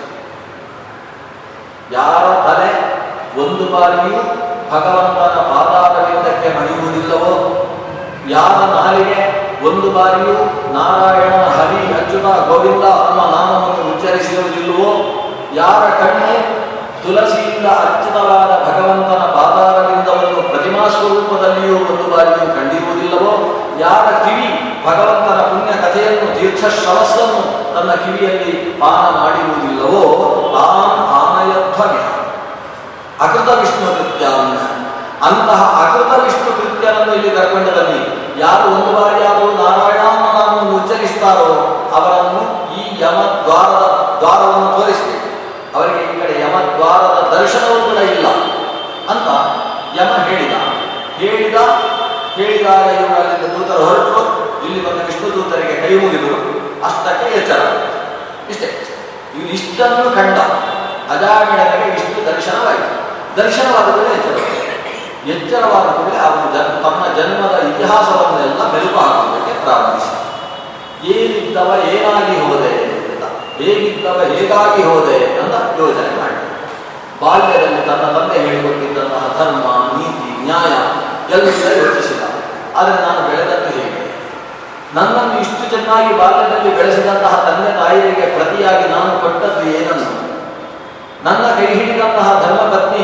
ಯಾರ 1.91 2.23
ತಲೆ 2.47 2.99
ಒಂದು 3.41 3.73
ಬಾರಿಯೂ 3.73 4.17
ಭಗವಂತನ 4.71 5.35
ಪಾದಾರವಿಂದಕ್ಕೆ 5.49 6.49
ಮಣಿಯುವುದಿಲ್ಲವೋ? 6.49 7.33
ಯಾರ 8.29 8.57
ನಾಲಿಗೆ 8.75 9.19
ಒಂದು 9.67 9.91
ಬಾರಿಯೂ 9.91 10.33
ನಾರಾಯಣ 10.73 11.33
ಹರಿ 11.33 11.93
ಅರ್ಜುನ 11.93 12.27
ಗೋವಿಂದ 12.47 12.83
ಅನ್ನೋ 12.83 13.23
ನಾಮವನ್ನು 13.23 13.95
ಉಚ್ಚರಿಸಿರುವುದಿಲ್ಲವೋ? 13.95 14.91
ಯಾರ 15.55 15.83
ಕಣ್ಣು 15.99 16.33
ತುಳಸಿಯಿಂದ 17.03 17.67
ಅರ್ಚಿತವಾದ 17.81 18.51
ಭಗವಂತನ 18.65 19.23
ಪಾದಾರವಿಂದವನ್ನು 19.35 20.41
ಪ್ರತಿಮಾ 20.49 20.83
ಸ್ವರೂಪದಲ್ಲಿಯೂ 20.89 21.77
ಒಂದು 21.85 22.05
ಬಾರಿಯೂ 22.11 22.47
ಕಂಡಿರುವುದಿಲ್ಲವೋ? 22.55 23.33
ಯಾರ 23.79 24.05
ಕಿವಿ 24.23 24.49
ಭಗವಂತನ 24.85 25.39
ಪುಣ್ಯ 25.49 25.73
ಕಥೆಯನ್ನು 25.83 26.27
ತೀರ್ಥ 26.35 26.63
ಶ್ರವಸ್ಸನ್ನು 26.77 27.41
ತನ್ನ 27.75 27.91
ಕಿವಿಯಲ್ಲಿ 27.95 28.51
ಪಾನ 28.79 29.05
ಮಾಡಿರುವುದಿಲ್ಲವೋ? 29.17 30.03
ತಾನ್ 30.55 30.93
ಆನಯಧ್ವನ್ಯ 31.19 32.01
ಅಕೃತ 33.19 33.49
ವಿಷ್ಣು 33.59 33.87
ಕೃತ್ಯ 33.95 34.25
ಅಂತಹ 35.21 35.61
ಅಕೃತ 35.81 36.11
ವಿಷ್ಣು 36.23 36.51
ಕೃತ್ಯನನ್ನು 36.57 37.13
ಇಲ್ಲಿ 37.15 37.29
ಕರ್ಕೊಂಡದಲ್ಲಿ 37.29 38.01
ಯಾರು 38.39 38.67
ಒಂದು 38.75 38.91
ಬಾರಿಯಾದರೂ 38.93 39.47
ನಾರಾಯಣ 39.59 40.03
ನಾಮವನ್ನು 40.17 40.75
ಉಚ್ಚರಿಸ್ತಾರೋ 40.77 41.49
ಅವರನ್ನು 41.93 42.43
ಈ 42.75 42.83
ಯಮ 43.01 43.17
ದ್ವಾರದ 43.39 43.81
ದ್ವಾರವನ್ನು 44.19 44.69
ತೋರಿಸಬೇಕು 44.77 45.25
ಅವರಿಗೆ 45.75 45.99
ಈ 46.05 46.19
ಕಡೆ 46.21 46.35
ಯಮ 46.41 46.55
ದ್ವಾರದ 46.69 47.17
ದರ್ಶನವೂ 47.33 47.77
ಕೂಡ 47.83 47.99
ಇಲ್ಲ 48.13 48.27
ಅಂತ 49.09 49.27
ಯಮ 49.97 50.11
ಹೇಳಿದ 50.27 50.55
ಹೇಳಿದ 51.19 51.57
ಹೇಳಿದಾಗ 52.35 52.87
ಇವರು 52.95 53.15
ಅಲ್ಲಿಂದ 53.15 53.47
ದೂತರು 53.53 53.83
ಹೊರಟರು 53.85 54.23
ಇಲ್ಲಿ 54.65 54.81
ಬಂದ 54.85 54.99
ವಿಷ್ಣು 55.05 55.29
ಮುಗಿದರು. 55.97 56.37
ಅಷ್ಟಕ್ಕೆ 56.85 57.39
ಎಚ್ಚರ. 57.39 57.61
ಇಷ್ಟೇ. 58.49 58.65
ಇವರು 59.35 59.49
ಇಷ್ಟನ್ನು 59.49 60.15
ಕಂಡ 60.15 60.37
ಅಜಾಮಿಳನಿಗೆ 61.11 61.95
ಇಷ್ಟು 61.95 62.25
ದರ್ಶನವಾಯಿತು. 62.25 62.99
ದರ್ಶನವಾದ 63.35 63.95
ಮೇಲೆ 63.95 64.09
ಎಚ್ಚರ. 64.09 64.39
ಎಚ್ಚರವಾದ 65.29 65.83
ಕೂಡಲೇ 65.83 66.19
ಅವನು 66.19 66.53
ಜನ್ 66.53 66.83
ತಮ್ಮ 66.83 67.15
ಜನ್ಮದ 67.15 67.59
ಇತಿಹಾಸವನ್ನೆಲ್ಲ 67.59 68.73
ಮೆಲುಕು 68.73 68.99
ಹಾಕುವುದಕ್ಕೆ 68.99 69.63
ಪ್ರಾರಂಭಿಸಿ. 69.63 70.19
ಏನಿದ್ದವ 71.11 71.81
ಏನಾಗಿ 71.85 72.39
ಹೋದೆ 72.39 72.83
ಅಂತ 72.83 73.23
ಹೇಗಿದ್ದವ 73.57 74.21
ಹೇಗಾಗಿ 74.23 74.83
ಹೋದೆ 74.83 75.39
ಅಂತ 75.39 75.79
ಯೋಚನೆ 75.79 76.19
ಮಾಡಿ 76.19 76.49
ಬಾಲ್ಯದಲ್ಲಿ 77.21 77.81
ತನ್ನ 77.81 78.17
ತಂದೆ 78.17 78.39
ಹೇಳಿಕೊಟ್ಟಿದ್ದಂತಹ 78.39 79.35
ಧರ್ಮ, 79.37 79.97
ನೀತಿ, 79.97 80.45
ನ್ಯಾಯ, 80.45 80.71
ಎಲ್ಲ 81.37 81.47
ಯೋಚಿಸಿದ. 81.87 82.21
ಆದರೆ 82.75 83.01
ನಾನು 83.01 83.29
ಬೆಳೆದದ್ದು 83.29 83.65
ಹೇಗೆ? 83.65 83.98
ನನ್ನನ್ನು 84.95 85.39
ಇಷ್ಟು 85.39 85.69
ಚೆನ್ನಾಗಿ 85.69 86.17
ಬಾಲ್ಯದಲ್ಲಿ 86.17 86.75
ಬೆಳೆಸಿದಂತಹ 86.75 87.33
ತಂದೆ 87.45 87.71
ತಾಯಿಯರಿಗೆ 87.71 88.25
ಪ್ರತಿಯಾಗಿ 88.37 88.89
ನಾನು 88.89 89.21
ಕೊಟ್ಟದ್ದು 89.21 89.69
ಏನನ್ನು? 89.69 90.19
ನನ್ನ 91.23 91.45
ಕೈ 91.47 91.65
ಹಿಡಿದಂತಹ 91.65 92.43
ಧರ್ಮಪತ್ನಿ 92.45 93.03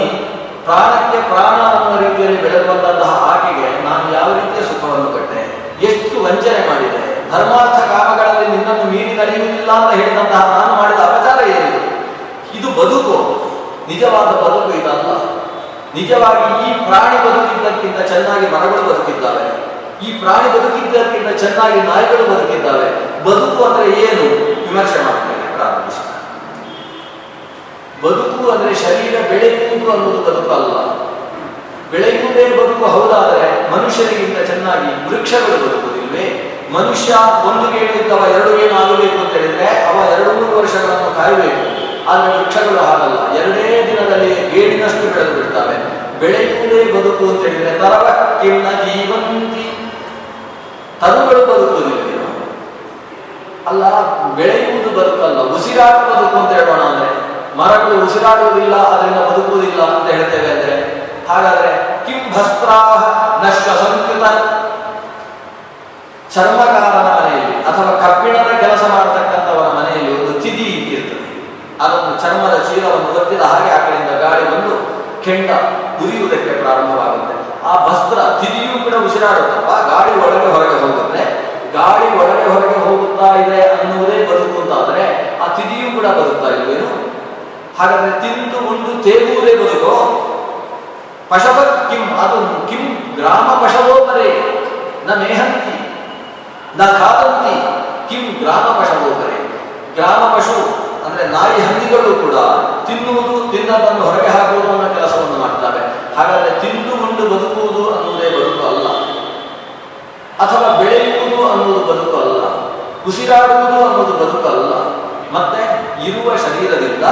ಪ್ರಾಣಕ್ಕೆ 0.65 1.21
ಪ್ರಾಣ 1.21 1.57
ಅನ್ನುವ 1.75 2.09
ರೀತಿಯಲ್ಲಿ 2.09 2.41
ಬೆಳೆದು 2.41 2.67
ಬಂದಂತಹ 2.67 3.31
ಆಕೆಗೆ 3.31 3.83
ನಾನು 3.83 4.13
ಯಾವ 4.13 4.33
ರೀತಿಯ 4.33 4.63
ಸುಖವನ್ನು 4.67 5.05
ಕೊಟ್ಟೆ? 5.05 5.41
ಎಷ್ಟು 5.85 6.23
ವಂಚನೆ 6.23 6.69
ಮಾಡಿದೆ? 6.69 7.31
ಧರ್ಮಾರ್ಥ 7.31 7.79
ಕಾಮಗಳಲ್ಲಿ 7.79 8.57
ನಿನ್ನನ್ನು 8.57 8.83
ಮೀರಿ 8.83 9.13
ನಡೆಯುವುದಿಲ್ಲ 9.15 9.71
ಅಂತ 9.71 9.93
ಹೇಳಿದಂತಹ 9.99 10.57
ನಾನು 10.59 10.75
ಮಾಡಿದ 10.75 10.99
ಅಪಚಾರ 10.99 11.47
ಏನಿದೆ? 11.47 11.81
ಇದು 12.57 12.67
ಬದುಕು. 12.69 13.17
ನಿಜವಾದ 13.87 14.27
ಬದುಕು 14.27 14.77
ಇದಲ್ಲ. 14.77 15.07
ನಿಜವಾಗಿ 15.95 16.69
ಈ 16.69 16.73
ಪ್ರಾಣಿ 16.73 17.17
ಬದುಕಿದ್ದಕ್ಕಿಂತ 17.25 17.99
ಚೆನ್ನಾಗಿ 17.99 18.45
ಮರಗಳು 18.51 18.93
ಬದುಕಿದ್ದಾವೆ. 18.93 19.54
ಈ 20.03 20.19
ಪ್ರಾಣಿ 20.19 20.49
ಬದುಕಿದ್ದಕ್ಕಿಂತ 20.53 21.39
ಚೆನ್ನಾಗಿ 21.39 21.81
ನಾಯಿಗಳು 21.81 22.35
ಬದುಕಿದ್ದಾವೆ. 22.35 22.89
ಬದುಕು 23.23 23.63
ಅಂದ್ರೆ 23.63 23.85
ಏನು? 23.85 24.25
ವಿಮರ್ಶೆ 24.65 25.03
ಮಾಡ್ತಾರೆ 25.03 25.55
ಪ್ರಾರಂಭಿಸ್ತಾರೆ 25.55 26.15
ಬದುಕು 28.01 28.51
ಅಂದ್ರೆ 28.51 28.75
ಶರೀರ 28.75 29.15
ಬೆಳೆಯುವುದು 29.29 29.91
ಅನ್ನೋದು 29.91 30.21
ಬದುಕು 30.21 30.51
ಅಲ್ಲ. 30.51 31.05
ಬೆಳೆಯುವುದೇ 31.91 32.49
ಬದುಕು 32.49 32.85
ಹೌದಾದರೆ 32.85 33.71
ಮನುಷ್ಯರಿಗಿಂತ 33.71 34.37
ಚೆನ್ನಾಗಿ 34.37 35.09
ವೃಕ್ಷಗಳು 35.09 35.67
ಬದುಕುವುದಿಲ್ವೇ? 35.67 36.51
ಮನುಷ್ಯ 36.73 37.13
ಒಂದು 37.49 37.71
ಗೇಣಿಂದ 37.71 38.11
ಅವ 38.11 38.29
ಎರಡು 38.29 38.57
ಗೇಣು 38.57 38.73
ಆಗಬೇಕು 38.73 39.17
ಅಂತ 39.17 39.33
ಹೇಳಿದ್ರೆ 39.33 39.67
ಅವ 39.67 40.11
ಎರಡು 40.11 40.31
ಮೂರು 40.33 40.57
ವರ್ಷಗಳನ್ನು 40.57 41.15
ಕಾಯಬೇಕು. 41.15 41.85
ಆದರೆ 42.09 42.37
ವೃಕ್ಷಗಳು 42.37 42.79
ಹಾಗಲ್ಲ. 42.79 43.37
ಎರಡೇ 43.39 43.87
ದಿನದಲ್ಲಿ 43.87 44.35
ಗೇಣಿನಷ್ಟು 44.35 45.13
ಬೆಳೆದು 45.13 45.35
ಬಿಡ್ತವೆ. 45.35 45.95
ಬೆಳೆಯುವುದೇ 46.19 46.91
ಬದುಕು 46.91 47.29
ಅಂತ 47.29 47.41
ಹೇಳಿದ್ರೆ 47.41 47.79
ಕಿಣ್ಣ 48.41 48.71
ಜೀವಂತಿ 48.71 49.64
ತರುಗಳು 51.05 51.45
ಬದುಕುವುದಿಲ್ಲ 51.45 52.01
ಅಲ್ಲ, 53.67 53.83
ಬೆಳೆಯುವುದು 54.37 54.89
ಬದುಕಲ್ಲ 54.99 55.53
ಉಸಿರಾಟ 55.55 55.95
ಬದುಕು 56.09 56.37
ಅಂತ 56.37 56.51
ಹೇಳೋಣ 56.51 56.81
ಅಂದ್ರೆ, 56.81 57.07
ಮರಗಳು 57.57 58.05
ಉಸಿರಾಡುವುದಿಲ್ಲ, 58.05 58.75
ಅದರಿಂದ 58.75 59.19
ಬದುಕುವುದಿಲ್ಲ 59.29 59.81
ಅಂತ 59.83 60.07
ಹೇಳ್ತೇವೆ 60.11 60.51
ಅಂದ್ರೆ, 60.51 60.75
ಹಾಗಾದ್ರೆ 61.29 61.71
ಕಿಂ 62.05 62.33
ಭಸ್ತ್ರಾಹ 62.33 62.89
ನಷ್ಟ 63.43 63.67
ಸಂಕೃತ. 63.83 64.25
ಚರ್ಮಕಾರನ 66.33 66.97
ಮನೆಯಲ್ಲಿ 67.07 67.55
ಅಥವಾ 67.63 67.91
ಕಬ್ಬಿಣದ 68.01 68.51
ಕೆಲಸ 68.59 68.83
ಮಾಡತಕ್ಕಂಥವರ 68.93 69.67
ಮನೆಯಲ್ಲಿ 69.79 70.11
ಒಂದು 70.19 70.39
ತಿದಿ 70.39 70.63
ಇರ್ತದೆ 70.63 71.21
ಅದನ್ನು 71.81 72.21
ಚರ್ಮದ 72.21 72.55
ಚೀಲವನ್ನು 72.63 73.19
ಒತ್ತಿದ 73.19 73.41
ಹಾಗೆ 73.41 73.71
ಆ 73.71 73.77
ಕಡೆಯಿಂದ 73.77 74.13
ಗಾಳಿ 74.21 74.45
ಬಂದು 74.51 74.75
ಕೆಂಡ 75.23 75.49
ಉರಿಯುವುದಕ್ಕೆ 76.03 76.51
ಆ 76.67 77.04
ತಿದಿಯೂ 78.41 78.75
ಕೂಡ 78.85 78.95
ಉಸಿರಾಡುತ್ತಪ್ಪ 79.07 79.71
ಗಾಳಿ 79.91 80.11
ಒಳಗೆ 80.23 80.49
ಹೊರಗೆ 80.53 80.77
ಹೋಗುತ್ತೆ. 80.83 81.23
ಗಾಳಿ 81.77 82.07
ಒಳಗೆ 82.21 82.45
ಹೊರಗೆ 82.53 82.77
ಹೋಗುತ್ತಾ 82.85 83.29
ಇದೆ 83.41 83.59
ಅನ್ನುವುದೇ 83.75 84.17
ಬದುಕು 84.29 84.57
ಅಂತಾದ್ರೆ 84.61 85.03
ಆ 85.43 85.47
ತಿದಿಯೂ 85.57 85.87
ಕೂಡ 85.97 86.05
ಬದುಕ್ತಾ 86.19 86.49
ಇಲ್ವೇನು 86.55 86.91
ಹಾಗಾದ್ರೆ 87.79 88.11
ತಿಂದು 88.23 88.59
ಉಂಡು 88.71 88.91
ತೇಗುವುದೇ 89.05 89.53
ಬದುಕು? 89.61 89.93
ಪಶವ 91.31 91.57
ಕಿಂ, 91.89 92.03
ಅದು 92.23 92.37
ಕಿಂ 92.69 92.83
ಗ್ರಾಮ 93.17 93.47
ಪಶವೋಪರೆ 93.61 94.29
ನ 95.07 95.17
ಮೇಹಂತಿ, 95.21 95.75
ನ 96.79 96.87
ಖಾದಂತಿ, 96.99 97.55
ಕಿಂ 98.09 98.25
ಗ್ರಾಮ 98.41 98.65
ಪಶವೋಪರೆ 98.79 99.37
ಗ್ರಾಮ 99.97 100.21
ಪಶು 100.35 100.57
ಅಂದ್ರೆ 101.05 101.23
ನಾಯಿ 101.33 101.59
ಹಂದಿಗಳು 101.65 102.11
ಕೂಡ 102.23 102.37
ತಿನ್ನುವುದು, 102.87 103.35
ತಿನ್ನದನ್ನು 103.51 104.03
ಹೊರಗೆ 104.07 104.31
ಹಾಕುವುದು 104.35 104.69
ಅನ್ನೋ 104.73 104.87
ಕೆಲಸವನ್ನು 104.95 105.37
ಮಾಡ್ತಾರೆ 105.43 105.81
ಹಾಗಾದ್ರೆ 106.17 106.51
ತಿಂದು 106.61 106.93
ಬದುಕುವುದು 107.33 107.83
ಅಥವಾ 110.39 110.69
ಬೆಳೆಯುವುದು 110.79 111.39
ಅನ್ನೋದು 111.49 111.81
ಬದುಕು 111.89 112.15
ಅಲ್ಲ 112.21 112.39
ಉಸಿರಾಡುವುದು 113.05 113.77
ಅನ್ನೋದು 113.85 114.13
ಬದುಕು 114.13 114.47
ಅಲ್ಲ, 114.47 114.73
ಮತ್ತೆ 115.33 115.61
ಇರುವ 116.05 116.27
ಶರೀರದಿಂದ 116.43 117.05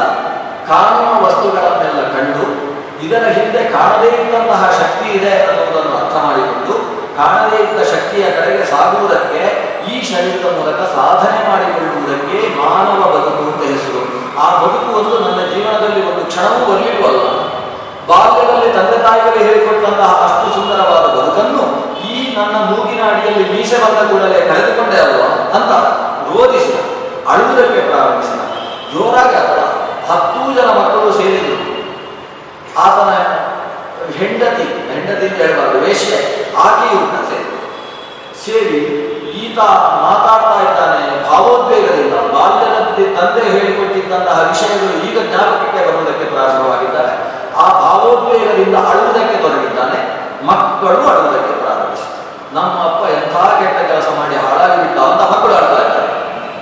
ಕಾಣುವ 0.69 1.09
ವಸ್ತುಗಳನ್ನೆಲ್ಲ 1.25 2.01
ಕಂಡು 2.13 2.45
ಇದರ 3.01 3.23
ಹಿಂದೆ 3.37 3.61
ಕಾಣದೇ 3.73 4.09
ಇದ್ದಂತಹ 4.17 4.63
ಶಕ್ತಿ 4.79 5.07
ಇದೆ 5.17 5.33
ಅನ್ನುವುದನ್ನು 5.41 5.95
ಅರ್ಥ 5.97 6.15
ಮಾಡಿಕೊಂಡು 6.25 6.75
ಕಾಣದೇ 7.17 7.57
ಇದ್ದ 7.63 7.79
ಶಕ್ತಿಯ 7.91 8.25
ಕಡೆಗೆ 8.37 8.65
ಸಾಗುವುದಕ್ಕೆ 8.65 9.41
ಈ 9.87 9.95
ಶರೀರದ 10.09 10.47
ಮೂಲಕ 10.57 10.79
ಸಾಧನೆ 10.95 11.39
ಮಾಡಿಕೊಳ್ಳುವುದಕ್ಕೆ 11.49 12.37
ಮಾನವ 12.59 13.01
ಬದುಕು 13.15 13.43
ಅಂತ 13.47 13.63
ಹೆಸರು. 13.71 14.01
ಆ 14.39 14.47
ಬದುಕು 14.61 14.89
ಒಂದು 14.99 15.15
ನನ್ನ 15.25 15.41
ಜೀವನದಲ್ಲಿ 15.51 16.01
ಒಂದು 16.09 16.23
ಕ್ಷಣವೂ 16.25 16.61
ಬರೆಯುವಲ್ಲ 16.69 17.25
ಬಾಲ್ಯದಲ್ಲಿ 18.07 18.69
ತಂದೆ 18.73 18.97
ತಾಯಿಗಳು 19.03 19.41
ಹೇಳಿಕೊಟ್ಟಂತಹ 19.43 20.11
ಅಷ್ಟು 20.25 20.47
ಸುಂದರವಾದ 20.55 21.05
ಬದುಕನ್ನು 21.17 21.65
ನನ್ನ 22.37 22.57
ಮೂಗಿನ 22.71 23.01
ಅಡಿಯಲ್ಲಿ 23.11 23.45
ಬಂದ 23.83 23.99
ಕೂಡಲೇ 24.11 24.39
ಕಳೆದುಕೊಂಡೆ 24.49 24.97
ಅಲ್ವಾ? 25.05 25.29
ಅಂತ 25.57 25.71
ರೋಧಿಸಿದ 26.31 26.77
ಅಳುವುದಕ್ಕೆ 27.31 27.81
ಪ್ರಾರಂಭಿಸಿದ. 27.89 28.41
ಜೋರಾಗಿ 28.93 29.35
ಅಲ್ಲ 29.41 29.59
ಹತ್ತು 30.09 30.41
ಜನ 30.57 30.69
ಮಕ್ಕಳು 30.79 31.11
ಸೇರಿದ್ರು. 31.19 31.57
ಆತನ 32.83 33.11
ಹೆಂಡತಿ 34.19 34.65
ಹೆಂಡತಿ 34.91 35.25
ಅಂತ 35.27 35.37
ಹೇಳಬಾರ್ದು 35.41 35.79
ವೇಷ್ಯ 35.85 36.13
ಆಕೆಯು 36.65 37.01
ಸೇರಿ 38.45 38.79
ಈತ 39.41 39.59
ಮಾತಾಡ್ತಾ 40.05 40.55
ಇದ್ದಾನೆ, 40.63 41.03
ಭಾವೋದ್ವೇಗದಿಂದ, 41.27 42.15
ಬಾಲ್ಯದಲ್ಲಿ 42.33 43.05
ತಂದೆ 43.15 43.43
ಹೇಳಿಕೊಟ್ಟಿದ್ದಂತಹ 43.53 44.39
ವಿಷಯಗಳು 44.49 44.95
ಈಗ 45.07 45.17
ಜ್ಞಾಪಕಕ್ಕೆ 45.29 45.81
ಬರುವುದಕ್ಕೆ 45.87 46.25
ಪ್ರಾರಂಭವಾಗಿದ್ದಾರೆ 46.33 47.13
ಆ 47.63 47.65
ಭಾವೋದ್ವೇಗದಿಂದ 47.83 48.75
ಅಳುವುದಕ್ಕೆ 48.89 49.37
ತೊಡಗಿದ್ದಾನೆ, 49.43 49.99
ಮಕ್ಕಳು 50.49 51.01
ಅಳುವುದಕ್ಕೆ 51.11 51.52
ಪ್ರಾರಂಭಿಸಿದ್ದಾರೆ 52.53 52.57
ನಮ್ಮ 52.57 52.87
ಅಪ್ಪ 52.87 53.03
ಎಂಥ 53.15 53.35
ಕೆಟ್ಟ 53.59 53.79
ಕೆಲಸ 53.89 54.07
ಮಾಡಿ 54.17 54.35
ಹಾಳಾಗಿ 54.43 54.77
ಬಿಟ್ಟ 54.81 54.97
ಅಂತ 55.07 55.21
ಮಕ್ಕಳು 55.31 55.53
ಅಳ್ತಾ 55.59 55.79
ಇದ್ದಾರೆ 55.83 56.09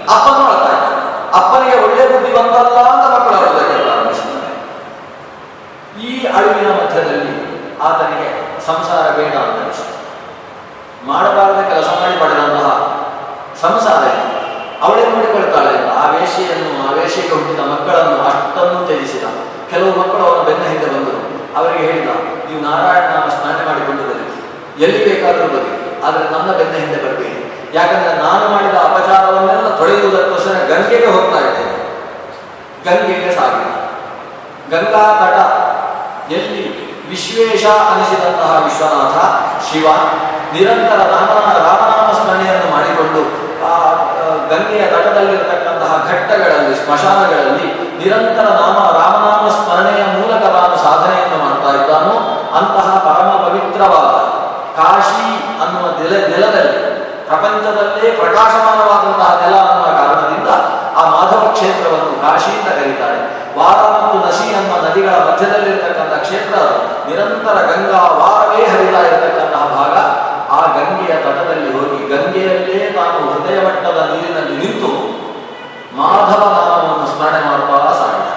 ಅಪ್ಪನೂ 0.09 0.43
ಅಳ್ತಾ 0.47 0.69
ಇದ್ದಾರೆ 0.71 0.97
ಅಪ್ಪನಿಗೆ 1.33 1.75
ಒಳ್ಳೆ 1.83 2.03
ಬುದ್ಧಿ 2.11 2.31
ಬಂತಲ್ಲ 2.37 2.79
ಅಂತ 2.91 3.05
ಮಕ್ಕಳು 3.15 3.35
ಅಳುವುದಕ್ಕೆ 3.39 3.77
ಪ್ರಾರಂಭಿಸಿದ್ದಾರೆ 3.81 4.49
ಈ 6.01 6.09
ಅಳುವಿನ 6.31 6.69
ಮಧ್ಯದಲ್ಲಿ 6.79 7.33
ಆತನಿಗೆ 7.81 8.29
ಸಂಸಾರ 8.67 9.05
ಬೇಡ 9.15 9.35
ಅಂತ 9.43 9.59
ಅನಿಸಿತು 9.61 9.95
ಮಾಡಬಾರದ 11.07 11.61
ಕೆಲಸ 11.69 11.89
ಮಾಡಿ 11.97 12.15
ಪಡೆದಂತಹ 12.19 12.67
ಸಂಸಾರ 13.61 14.01
ಇದು. 14.11 14.27
ಅವಳೇ 14.81 15.03
ನೋಡಿಕೊಳ್ತಾಳೆ 15.09 15.71
ಅಂತ 15.75 15.89
ಆ 15.97 16.05
ವೇಷೆಯನ್ನು 16.11 16.69
ಆ 16.81 16.91
ವೇಷೆಗೆ 16.93 17.33
ಹುಟ್ಟಿದ 17.33 17.61
ಮಕ್ಕಳನ್ನು 17.71 18.17
ಅಷ್ಟನ್ನು 18.29 18.79
ತ್ಯಜಿಸಿದ 18.87 19.25
ಕೆಲವು 19.71 19.91
ಮಕ್ಕಳು 19.97 20.23
ಅವನ 20.27 20.41
ಬೆನ್ನ 20.47 20.63
ಹಿಂದೆ 20.69 20.87
ಬಂದರು 20.93 21.19
ಅವರಿಗೆ 21.57 21.83
ಹೇಳಿದ 21.85 22.11
ನೀವು 22.45 22.61
ನಾರಾಯಣ 22.63 23.05
ನಾಮ 23.11 23.27
ಸ್ನಾನ 23.35 23.57
ಮಾಡಿಕೊಂಡು 23.67 24.03
ಬನ್ನಿ 24.03 24.27
ಎಲ್ಲಿ 24.81 24.99
ಬೇಕಾದರೂ 25.05 25.47
ಬನ್ನಿ 25.47 25.73
ಆದರೆ 26.03 26.23
ನನ್ನ 26.33 26.49
ಬೆನ್ನ 26.59 26.75
ಹಿಂದೆ 26.81 26.99
ಬರಬೇಡಿ 27.03 27.37
ಯಾಕಂದ್ರೆ 27.73 28.13
ನಾನು 28.21 28.45
ಮಾಡಿದ 28.51 28.77
ಅಪಚಾರವನ್ನೆಲ್ಲ 28.87 29.67
ತೊಳೆಯುವುದಕ್ಕೋಸ್ಕರ 29.77 30.55
ಗಂಗೆಗೆ 30.71 31.09
ಹೋಗ್ತಾ 31.13 31.39
ಇದ್ದೇನೆ 31.43 31.75
ಗಂಗೆಗೆ 32.85 33.31
ಸಾಗಿದ 33.37 33.69
ಗಂಗಾ 34.71 35.05
ತಟ 35.19 35.37
ಎಲ್ಲಿ 36.31 36.63
ವಿಶ್ವೇಶ 37.09 37.63
ಅನಿಸಿದಂತಹ 37.89 38.51
ವಿಶ್ವನಾಥ 38.65 39.17
ಶಿವ 39.67 39.87
ನಿರಂತರ 40.53 40.99
ರಾಮನ 41.11 41.37
ರಾಮನಾಮ 41.61 42.09
ಸ್ಮರಣೆಯನ್ನು 42.17 42.67
ಮಾಡಿಕೊಂಡು 42.71 43.21
ಆ 43.61 43.71
ಆ, 44.13 44.21
ಗಂಗೆಯ 44.49 44.83
ತಟದಲ್ಲಿರತಕ್ಕಂತಹ 44.91 45.91
ಘಟ್ಟಗಳಲ್ಲಿ 46.07 46.75
ಸ್ಮಶಾನಗಳಲ್ಲಿ 46.79 47.67
ನಿರಂತರ 47.99 48.45
ನಾಮ 48.57 48.77
ರಾಮನಾಮ 48.97 49.43
ಸ್ಮರಣೆಯ 49.57 50.03
ಮೂಲಕ 50.15 50.43
ತಾನು 50.47 50.77
ಸಾಧನೆಯನ್ನು 50.83 51.37
ಮಾಡ್ತಾ 51.43 51.71
ಇದ್ದಾನೋ 51.77 52.15
ಅಂತಹ 52.59 52.87
ಪರಮ 53.05 53.29
ಪವಿತ್ರವಾದ 53.43 54.09
ಕಾಶಿ 54.77 55.29
ಅನ್ನುವ 55.81 55.99
ನೆಲ 55.99 56.13
ನೆಲದಲ್ಲಿ, 56.27 56.79
ಪ್ರಪಂಚದಲ್ಲೇ 57.27 58.11
ಪ್ರಕಾಶಮಾನವಾದಂತಹ 58.11 59.31
ನೆಲ 59.41 59.55
ಅನ್ನುವ 59.55 59.87
ಕಾರಣದಿಂದ 59.99 60.49
ಆ 60.95 61.03
ಮಾಧವ 61.09 61.51
ಕ್ಷೇತ್ರವನ್ನು 61.51 62.21
ಕಾಶಿ 62.21 62.51
ಅಂತ 62.51 62.69
ಕರೀತಾರೆ. 62.69 63.19
ವಾರ 63.59 63.79
ಮತ್ತು 63.93 64.27
ನಸಿ 64.27 64.55
ಅನ್ನುವ 64.55 64.87
ನದಿಗಳ 64.87 65.09
ಮಧ್ಯದಲ್ಲಿರ್ತಕ್ಕಂಥ 65.09 66.13
ಕ್ಷೇತ್ರ. 66.21 66.55
ನಿರಂತರ 67.09 67.57
ಗಂಗಾ 67.61 68.01
ವಾರವೇ 68.21 68.65
ಹರಿತಾ 68.65 68.99
ಇರತಕ್ಕಂತಹ 68.99 69.63
ಭಾಗ. 69.77 69.95
ಆ 70.51 70.59
ಗಂಗೆಯ 70.65 71.15
ತಟದಲ್ಲಿ 71.15 71.69
ಹೋಗಿ 71.73 71.99
ಗಂಗೆಯಲ್ಲೇ 72.15 72.95
ನಾನು 72.97 73.17
ಹೃದಯ 73.31 73.59
ಮಟ್ಟದ 73.65 73.99
ನೀರಿನಲ್ಲಿ 74.11 74.55
ನಿಂತು 74.57 74.91
ಮಾಧವ 75.97 76.43
ನಾಮವನ್ನು 76.55 77.07
ಸ್ಮರಣೆ 77.15 77.41
ಮಾಡುತ್ತಾ 77.49 77.91
ಸಾಧ್ಯ 77.99 78.27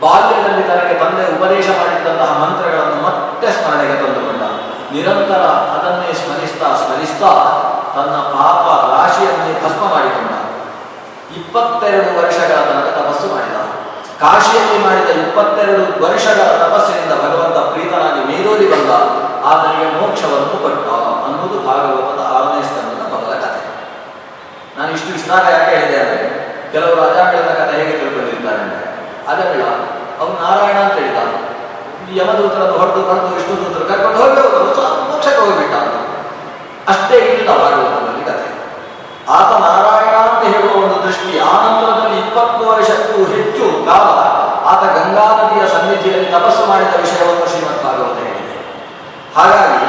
ಬಾಲ್ಯದಲ್ಲಿ 0.00 0.62
ತನಗೆ 0.62 0.94
ತಂದೆ 0.94 1.24
ಉಪದೇಶ 1.36 1.68
ಮಾಡಿದ್ದಂತಹ 1.68 2.30
ಮಂತ್ರಗಳನ್ನು 2.42 2.99
ನಿರಂತರ 4.94 5.42
ಅದನ್ನೇ 5.74 6.10
ಸ್ಮರಿಸ್ತಾ 6.20 6.68
ಸ್ಮರಿಸ್ತಾ 6.82 7.30
ತನ್ನ 7.94 8.16
ಪಾಪ 8.34 8.64
ರಾಶಿಯನ್ನೇ 8.94 9.52
ಭಸ್ಮ 9.62 9.82
ಮಾಡಿಕೊಂಡ. 9.94 10.32
ಇಪ್ಪತ್ತೆರಡು 11.38 12.10
ವರ್ಷಗಳ 12.20 12.58
ತನಕ 12.68 12.88
ತಪಸ್ಸು 12.98 13.26
ಮಾಡಿದ. 13.34 13.56
ಕಾಶಿಯಲ್ಲಿ 14.22 14.78
ಮಾಡಿದ 14.86 15.10
ಇಪ್ಪತ್ತೆರಡು 15.24 15.82
ವರ್ಷಗಳ 16.04 16.48
ತಪಸ್ಸಿನಿಂದ 16.64 17.14
ಭಗವಂತ 17.24 17.58
ಪ್ರೀತನಾಗಿ 17.72 18.22
ಮೇಲೋರಿ 18.30 18.66
ಬಂದ. 18.72 18.90
ಆತನಿಗೆ 19.50 19.86
ಮೋಕ್ಷವನ್ನು 19.98 20.56
ಕೊಟ್ಟ 20.64 20.86
ಅನ್ನೋದು 21.26 21.58
ಭಾಗವತದ 21.68 22.22
ಆರನೇ 22.36 22.62
ಸ್ಥಾನದ 22.68 23.02
ಮೊದಲ 23.12 23.34
ಕಥೆ. 23.44 23.62
ನಾನು 24.76 24.90
ಇಷ್ಟು 24.96 25.10
ವಿಸ್ತಾರ 25.16 25.44
ಯಾಕೆ 25.54 25.70
ಹೇಳಿದೆ 25.76 25.98
ಅಂದರೆ 26.02 26.26
ಕೆಲವರು 26.72 27.00
ಅಜಾಮಿಳದ 27.06 27.52
ಕಥೆ 27.60 27.74
ಹೇಗೆ 27.80 27.94
ತಿಳ್ಕೊಂಡಿರ್ತಾರೆ 28.00 28.62
ಅಂದರೆ 29.30 29.62
ಅವನು 30.20 30.34
ನಾರಾಯಣ 30.44 30.78
ಅಂತ 30.86 30.96
ಹೇಳಿದ 31.00 31.20
ಯಮದೂತರನ್ನು 32.18 32.76
ಹೊಡೆದು 32.78 33.00
ಹೊಡೆದು 33.08 33.28
ವಿಷ್ಣು 33.34 33.54
ದೂತರು 33.60 33.86
ಕರ್ಕೊಂಡು 33.90 34.18
ಹೋಗಬೇಕು 34.20 34.58
ಮೋಕ್ಷಕ್ಕೆ 35.10 35.40
ಹೋಗಿಬಿಟ್ಟ 35.40 35.74
ಅಷ್ಟೇ 36.92 37.16
ಇಲ್ಲ 37.32 37.50
ಭಾಗವತದಲ್ಲಿ 37.60 38.24
ಕಥೆ. 38.24 38.46
ಆತ 39.36 39.50
ನಾರಾಯಣ 39.64 40.14
ಅಂತ 40.26 40.42
ಹೇಳುವ 40.54 40.72
ಒಂದು 40.84 40.96
ದೃಷ್ಟಿ, 41.06 41.32
ಆನಂತರದಲ್ಲಿ 41.50 42.16
ಇಪ್ಪತ್ತು 42.18 42.62
ವರ್ಷಕ್ಕೂ 42.70 43.18
ಹೆಚ್ಚು 43.34 43.66
ಕಾಲ 43.88 44.06
ಆತ 44.70 44.82
ಗಂಗಾ 44.96 45.26
ನದಿಯ 45.38 45.62
ಸನ್ನಿಧಿಯಲ್ಲಿ 45.74 46.28
ತಪಸ್ಸು 46.32 46.62
ಮಾಡಿದ 46.70 46.94
ವಿಷಯವನ್ನು 47.04 47.46
ಶ್ರೀಮದ್ 47.52 47.82
ಭಾಗವತ 47.84 48.16
ಹೇಳಿದೆ. 48.26 48.56
ಹಾಗಾಗಿ 49.36 49.84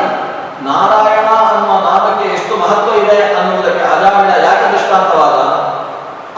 ನಾರಾಯಣ 0.67 1.29
ಅನ್ನುವ 1.49 1.77
ನಾಮಕ್ಕೆ 1.87 2.27
ಎಷ್ಟು 2.35 2.53
ಮಹತ್ವ 2.55 2.91
ಇದೆ 3.03 3.17
ಅನ್ನುವುದಕ್ಕೆ 3.39 3.83
ಅಜಾಮಿಳ 3.93 4.31
ಯಾಕೆ 4.45 4.67
ದೃಷ್ಟಾಂತವಾದ 4.73 5.37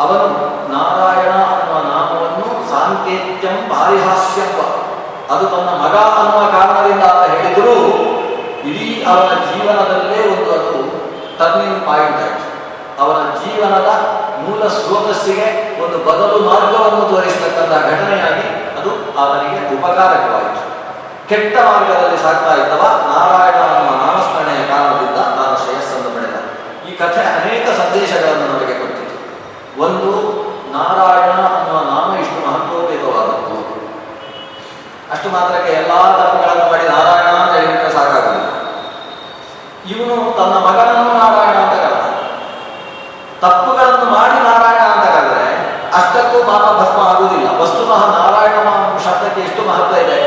ಅವನು 0.03 0.27
ನಾರಾಯಣ 0.73 1.33
ಅನ್ನುವ 1.53 1.77
ನಾಮವನ್ನು 1.89 2.47
ಸಾಂಕೇತ್ಯಂ 2.71 3.57
ಪಾರಿಹಾಸ್ಯಂಬ 3.71 4.59
ಅದು 5.33 5.45
ತನ್ನ 5.45 5.69
ಮಗ 5.83 5.95
ಅನ್ನುವ 6.19 6.43
ಕಾರಣದಿಂದ 6.55 7.03
ಅಂತ 7.11 7.25
ಹೇಳಿದರೂ 7.33 7.75
ಅವನ 9.11 9.31
ಜೀವನದಲ್ಲೇ 9.47 10.19
ಒಂದು 10.33 10.49
ಅದು 10.57 10.73
ಟರ್ನಿಂಗ್ 11.39 11.81
ಪಾಯಿಂಟ್ 11.87 12.19
ಆಯಿತು. 12.23 12.45
ಅವನ 13.03 13.19
ಜೀವನದ 13.41 13.89
ಮೂಲ 14.43 14.61
ಸ್ರೋತಸ್ಸಿಗೆ 14.77 15.47
ಒಂದು 15.83 15.97
ಬದಲು 16.07 16.37
ಮಾರ್ಗವನ್ನು 16.49 17.03
ತೋರಿಸತಕ್ಕಂತಹ 17.11 17.81
ಘಟನೆಯಾಗಿ 17.91 18.47
ಅದು 18.79 18.91
ಅವನಿಗೆ 19.21 19.59
ಉಪಕಾರಕವಾಯಿತು. 19.75 20.63
ಕೆಟ್ಟ 21.29 21.55
ಮಾರ್ಗದಲ್ಲಿ 21.69 22.19
ಸಾಗ್ತಾ 22.23 22.53
ಇದ್ದವ 22.53 22.83
ನಾರಾಯಣ 23.09 23.59
ನಮ್ಮ 23.75 23.91
ನಾಮಸ್ಮರಣೆಯ 24.03 24.61
ಕಾರಣದಿಂದ 24.71 25.19
ತಾನು 25.37 25.55
ಶ್ರೇಯಸ್ಸನ್ನು 25.63 26.09
ಪಡೆದ. 26.15 26.37
ಈ 26.87 26.91
ಕಥೆ 27.01 27.21
ಅನೇಕ 27.37 27.65
ಸಂದೇಶಗಳನ್ನು 27.81 28.45
ನಮಗೆ 28.53 28.75
ಕೊಟ್ಟಿತು. 28.81 29.15
ಒಂದು 29.85 30.09
ನಾರಾಯಣ 30.75 31.39
ಅನ್ನುವ 31.57 31.79
ನಾಮ 31.91 32.09
ಇಷ್ಟು 32.23 32.39
ಮಹತ್ವೋಪೇತವಾದದ್ದು 32.47 33.57
ಅಷ್ಟು 35.13 35.29
ಮಾತ್ರಕ್ಕೆ 35.29 35.71
ಎಲ್ಲಾ 35.79 35.97
ತಪ್ಪುಗಳನ್ನು 36.19 36.65
ಮಾಡಿ 36.71 36.85
ನಾರಾಯಣ 36.93 37.29
ಅಂತ 37.41 37.53
ಹೇಳಿಬಿಟ್ರೆ 37.55 37.91
ಸಾಕಾಗುವುದಿಲ್ಲ 37.97 38.49
ಇವನು 39.93 40.15
ತನ್ನ 40.37 40.55
ಮಗನನ್ನು 40.67 41.11
ನಾರಾಯಣ 41.19 41.57
ಅಂತ 41.63 41.75
ಕರೆದ 41.83 42.07
ತಪ್ಪುಗಳನ್ನು 43.43 44.07
ಮಾಡಿ 44.15 44.37
ನಾರಾಯಣ 44.49 44.83
ಅಂತ 44.93 45.05
ಕರೆದ್ರೆ 45.15 45.45
ಅಷ್ಟಕ್ಕೂ 45.99 46.37
ಪಾಪ 46.51 46.65
ಭಸ್ಮ 46.79 46.99
ಆಗುವುದಿಲ್ಲ 47.09 47.47
ವಸ್ತುತಃ 47.61 48.01
ನಾರಾಯಣ 48.17 48.57
ನಾಮ 48.69 48.97
ಶಬ್ದಕ್ಕೆ 49.05 49.41
ಎಷ್ಟು 49.41 49.61
ಮಹತ್ವ 49.69 49.97
ಇದೆ 50.05 50.19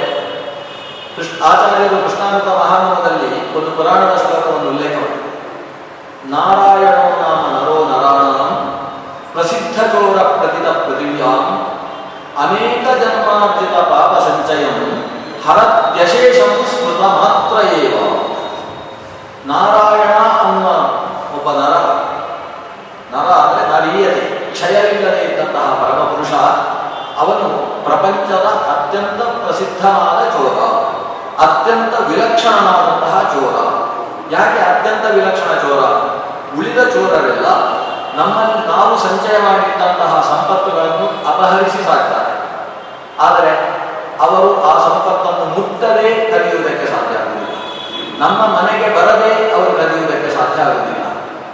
ಕೃಷ್ಣ 1.16 1.34
ಆಚಾರ್ಯರು 1.50 1.98
ಕೃಷ್ಣಾಮೃತ 2.04 2.48
ಮಹಾನವದಲ್ಲಿ 2.62 3.30
ಒಂದು 3.58 3.70
ಪುರಾಣದ 3.76 4.14
ಶ್ಲೋಕವನ್ನು 4.22 4.70
ಉಲ್ಲೇಖ 4.70 4.94
ಮಾಡಿದರು 5.02 5.32
ನಾರಾಯಣೋ 6.34 7.06
ನಾಮ 7.22 7.42
ನರೋ 7.54 7.76
ನರಾಣಾಂ 7.90 8.54
ಪ್ರಸಿದ್ಧ 9.34 9.78
ಚೋರ 9.92 10.18
ಪ್ರತಿದ 10.38 10.68
ಪೃಥಿವ್ಯಾಂ 10.84 11.46
ಅನೇಕ 12.44 12.84
ಜನ್ಮಾರ್ಜಿತ 13.00 13.74
ಪಾಪ 13.90 14.12
ಸಂಚಯಂ 14.26 14.78
ಹರತ್ಯಶೇಷಂ 15.46 16.52
ಸ್ಮೃತ 16.72 17.02
ಮಾತ್ರ 17.18 17.56
ಏವ 17.78 17.94
ನಾರಾಯಣ 19.46 20.14
ಅನ್ನುವ 20.42 20.68
ಒಬ್ಬ 21.36 21.48
ನರ 21.58 21.74
ನರ 23.12 23.28
ಅಂದರೆ 23.40 23.62
ನರೀಯತೆ 23.72 24.24
ಕ್ಷಯವಿಲ್ಲದೆ 24.52 25.20
ಇದ್ದಂತಹ 25.24 25.68
ಪರಮಪುರುಷ 25.80 26.32
ಅವನು 27.18 27.48
ಪ್ರಪಂಚದ 27.84 28.46
ಅತ್ಯಂತ 28.74 29.20
ಪ್ರಸಿದ್ಧನಾದ 29.44 30.20
ಚೋರ 30.34 30.58
ಅತ್ಯಂತ 31.46 31.94
ವಿಲಕ್ಷಣನಾದಂತಹ 32.08 33.14
ಚೋರ 33.34 33.56
ಯಾಕೆ 34.30 34.60
ಅತ್ಯಂತ 34.72 35.04
ವಿಲಕ್ಷಣ 35.14 35.50
ಚೋರ 35.64 35.82
ಉಳಿದ 36.76 36.88
ಚೋರರೆಲ್ಲ 36.88 37.48
ನಮ್ಮಲ್ಲಿ 38.18 38.66
ನಾವು 38.68 38.98
ಸಂಚಯ 38.98 39.36
ಮಾಡಿಟ್ಟಂತಹ 39.38 40.12
ಸಂಪತ್ತುಗಳನ್ನು 40.32 41.06
ಅಪಹರಿಸಿ 41.30 41.84
ಸಾಕ್ತಾರೆ. 41.84 42.32
ಆದರೆ 43.20 43.52
ಅವರು 44.20 44.64
ಆ 44.64 44.72
ಸಂಪತ್ತನ್ನು 44.88 45.44
ಮುಟ್ಟದೇ 45.54 46.08
ಕಲಿಯುವುದಕ್ಕೆ 46.32 46.86
ಸಾಧ್ಯ 46.86 47.18
ಆಗುವುದಿಲ್ಲ. 47.18 47.56
ನಮ್ಮ 48.18 48.40
ಮನೆಗೆ 48.56 48.88
ಬರದೆ 48.96 49.52
ಅವರು 49.52 49.72
ಕಲಿಯುವುದಕ್ಕೆ 49.72 50.30
ಸಾಧ್ಯ 50.36 50.62
ಆಗುವುದಿಲ್ಲ. 50.62 51.04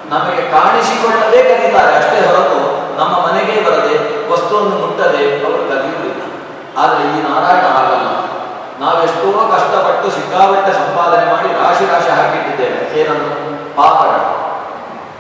ನಮಗೆ 0.09 0.51
ಕಾಣಿಸಿಕೊಳ್ಳದೆ 0.51 1.43
ಕಲಿತಾರೆ, 1.43 1.97
ಅಷ್ಟೇ 1.97 2.27
ಹೊರತು 2.27 2.61
ನಮ್ಮ 2.99 3.15
ಮನೆಗೆ 3.27 3.65
ಬರದೆ 3.65 3.95
ವಸ್ತುವನ್ನು 4.33 4.77
ಮುಟ್ಟದೆ 4.77 5.45
ಅವರು 5.45 5.63
ಕಲಿಯುವುದಿಲ್ಲ. 5.69 6.23
ಆದರೆ 6.79 7.03
ಈ 7.03 7.23
ನಾರಾಯಣ 7.23 7.67
ಹಾಗಲ್ಲ. 7.67 8.09
ನಾವೆಷ್ಟೋ 8.81 9.29
ಕಷ್ಟಪಟ್ಟು 9.55 10.11
ಸಿಕ್ಕಾಪಟ್ಟೆ 10.11 10.73
ಸಂಪಾದನೆ 10.73 11.33
ಮಾಡಿ 11.33 11.49
ರಾಶಿ 11.49 11.85
ರಾಶಿ 11.93 12.11
ಹಾಕಿಟ್ಟಿದ್ದೇವೆ. 12.11 13.01
ಏನನ್ನು 13.01 13.31
ಪಾಪಗಳು. 13.77 14.42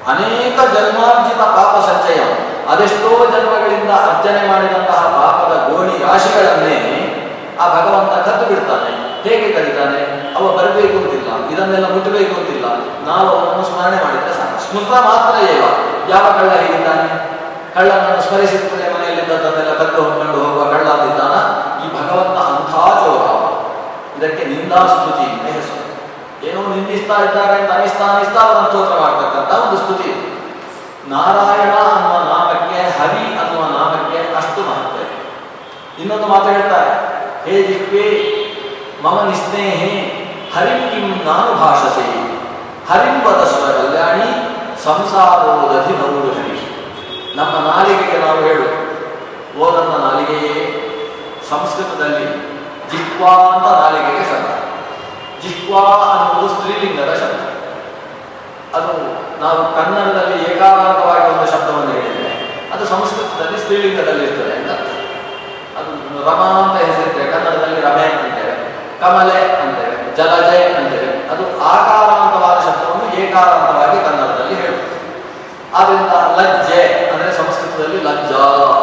ಅನೇಕ 0.09 0.61
ಜನ್ಮಾರ್ಜಿತ 0.75 1.41
ಪಾಪ 1.41 1.91
ಸಂಚಯ. 1.91 2.21
ಅದೆಷ್ಟೋ 2.69 3.09
ಜನ್ಮಗಳಿಂದ 3.09 3.91
ಅರ್ಜನೆ 3.91 4.49
ಮಾಡಿದಂತಹ 4.49 5.03
ಪಾಪದ 5.03 5.73
ಗೋಣಿ 5.73 6.05
ರಾಶಿಗಳನ್ನೇ 6.07 6.79
ಆ 7.61 7.69
ಭಗವಂತ 7.69 8.29
ಕದ್ದು 8.29 8.47
ಬಿಡ್ತಾನೆ. 8.47 8.91
ಹೇಗೆ 9.23 9.53
ಕರೀತಾನೆ? 9.53 10.01
ಅವ 10.37 10.57
ಬರಬೇಕು 10.57 10.99
ಅಂತಿಲ್ಲ. 10.99 11.55
ಇದನ್ನೆಲ್ಲ 11.55 11.93
ಮುಟ್ಟಬೇಕು 11.93 12.41
ಅಂತಿಲ್ಲ. 12.41 12.65
ನಾವು 13.09 13.29
ಅವನನ್ನು 13.29 13.65
ಸ್ಮರಣೆ 13.65 14.05
ಮಾಡಿದ್ರೆ 14.05 14.33
ಸಾಕು. 14.35 14.71
ಸ್ಮೃತ 14.71 14.89
ಮಾತ್ರ 14.89 15.49
ಏವ? 15.51 15.65
ಯಾವ 16.09 16.33
ಕಳ್ಳ 16.33 16.51
ಹೇಗಿದ್ದಾನೆ? 16.51 17.33
ಕಳ್ಳನನ್ನು 17.75 18.23
ಸ್ಮರಿಸಿದ್ರೆ 18.23 18.95
ಮನೆಯಲ್ಲಿದ್ದದನ್ನೆಲ್ಲ 18.95 19.79
ಕದ್ದು 19.79 20.03
ಹೊಂದ್ಕೊಂಡು 20.03 20.45
ಹೋಗುವ 20.45 20.73
ಕಳ್ಳ 20.73 20.89
ಈ 21.83 21.89
ಭಗವಂತ 21.93 22.39
ಅಂಥ 22.39 22.75
ಚೋರ. 22.75 23.43
ಇದಕ್ಕೆ 24.19 24.45
ನಿಂದಾಸ್ತುತಿ. 24.45 25.42
ಏನೋ 26.49 26.61
ನಿಂದಿಸ್ತಾ 26.75 27.17
ಇದ್ದಾರೆ 27.25 27.55
ಅಂತ 27.61 27.71
ಅನಿಸ್ತಾ 27.79 28.07
ಅನಿಸ್ತಾ 28.15 28.41
ಅವರನ್ನು 28.47 28.69
ಸ್ತೋತ್ರ 28.71 28.97
ಒಂದು 29.65 29.79
ಸ್ತುತಿ. 29.83 30.11
ನಾರಾಯಣ 31.13 31.75
ಅನ್ನುವ 31.93 32.17
ನಾಮಕ್ಕೆ 32.33 32.81
ಹರಿ 32.99 33.25
ಅನ್ನುವ 33.43 33.63
ನಾಮಕ್ಕೆ 33.77 34.19
ಅಷ್ಟು 34.41 34.61
ಮಹತ್ವ 34.69 34.99
ಇನ್ನೊಂದು 36.01 36.27
ಮಾತು 36.33 36.49
ಹೇಳ್ತಾರೆ, 36.55 36.93
ಹೇ 37.45 37.55
ದಿಕ್ಕಿ 37.69 38.07
ಮಮ 39.05 39.17
ನಿಸ್ನೇಹಿ 39.31 39.95
ಹರಿಂ 40.55 40.81
ಕಿಂ 40.91 41.07
ನಾನು 41.29 41.51
ಭಾಷಸೆ 41.61 42.07
ಹರಿಂ 42.91 43.17
ವದಸ್ವ 43.27 43.65
ಕಲ್ಯಾಣಿ 43.79 44.29
ಸಂಸಾರೋದಧಿ 44.85 45.95
ನೌರು 46.01 46.31
ಹರಿ 46.39 46.57
ನಮ್ಮ 47.39 47.55
ನಾಲಿಗೆಗೆ 47.69 48.19
ನಾವು 48.27 48.41
ಹೇಳು 48.49 48.69
ಓ 49.59 49.71
ನನ್ನ 49.77 49.95
ನಾಲಿಗೆಯೇ, 50.07 50.57
ಸಂಸ್ಕೃತದಲ್ಲಿ 51.51 52.27
ಜಿಹ್ವಾ 52.91 53.33
ಅಂತ 53.53 53.67
ನಾಲಿಗೆಗೆ 53.83 54.25
ಶಬ್ದ 54.31 54.49
ಜಿಹ್ವಾ 55.43 55.83
ಅನ್ನುವುದು 55.91 56.55
ಸ್ತ್ರೀಲಿಂಗದ 56.55 57.15
ಶಬ್ದ. 57.15 57.53
ಅದು 58.75 58.93
ನಾವು 59.41 59.75
ಕನ್ನಡದಲ್ಲಿ 59.75 60.43
ಏಕಾಂತವಾಗಿ 60.43 61.33
ಒಂದು 61.33 61.53
ಶಬ್ದವನ್ನು 61.53 61.93
ಹೇಳಿದರೆ 61.93 62.33
ಅದು 62.73 62.87
ಸಂಸ್ಕೃತದಲ್ಲಿ 62.87 63.59
ಸ್ತ್ರೀಲಿಂಗದಲ್ಲಿ 63.59 64.25
ಇರ್ತದೆ 64.25 64.53
ಅಂತ. 64.53 64.71
ಅದು 65.79 66.23
ರಮಾ 66.25 66.63
ಅಂತ 66.63 66.91
ಹೆಸರಿರ್ತೇವೆ 66.91 67.31
ಕನ್ನಡದಲ್ಲಿ 67.31 67.81
ರಮೆ 67.81 68.03
ಅಂತೇವೆ. 68.03 68.55
ಕಮಲೆ 69.01 69.57
ಅಂತೇವೆ. 69.57 70.17
ಜಲಜೆ 70.17 70.75
ಅಂತೇವೆ. 70.75 71.29
ಅದು 71.29 71.65
ಆಕಾರಾಂತವಾದ 71.65 72.59
ಶಬ್ದವನ್ನು 72.61 73.17
ಏಕಾರಾಂತವಾಗಿ 73.17 74.05
ಕನ್ನಡದಲ್ಲಿ 74.05 74.55
ಹೇಳುತ್ತೆ. 74.55 74.93
ಆದ್ರಿಂದ 75.75 76.13
ಲಜ್ಜೆ 76.13 77.11
ಅಂದರೆ 77.11 77.33
ಸಂಸ್ಕೃತದಲ್ಲಿ 77.33 78.03
ಲಜ್ಜಾ. 78.03 78.82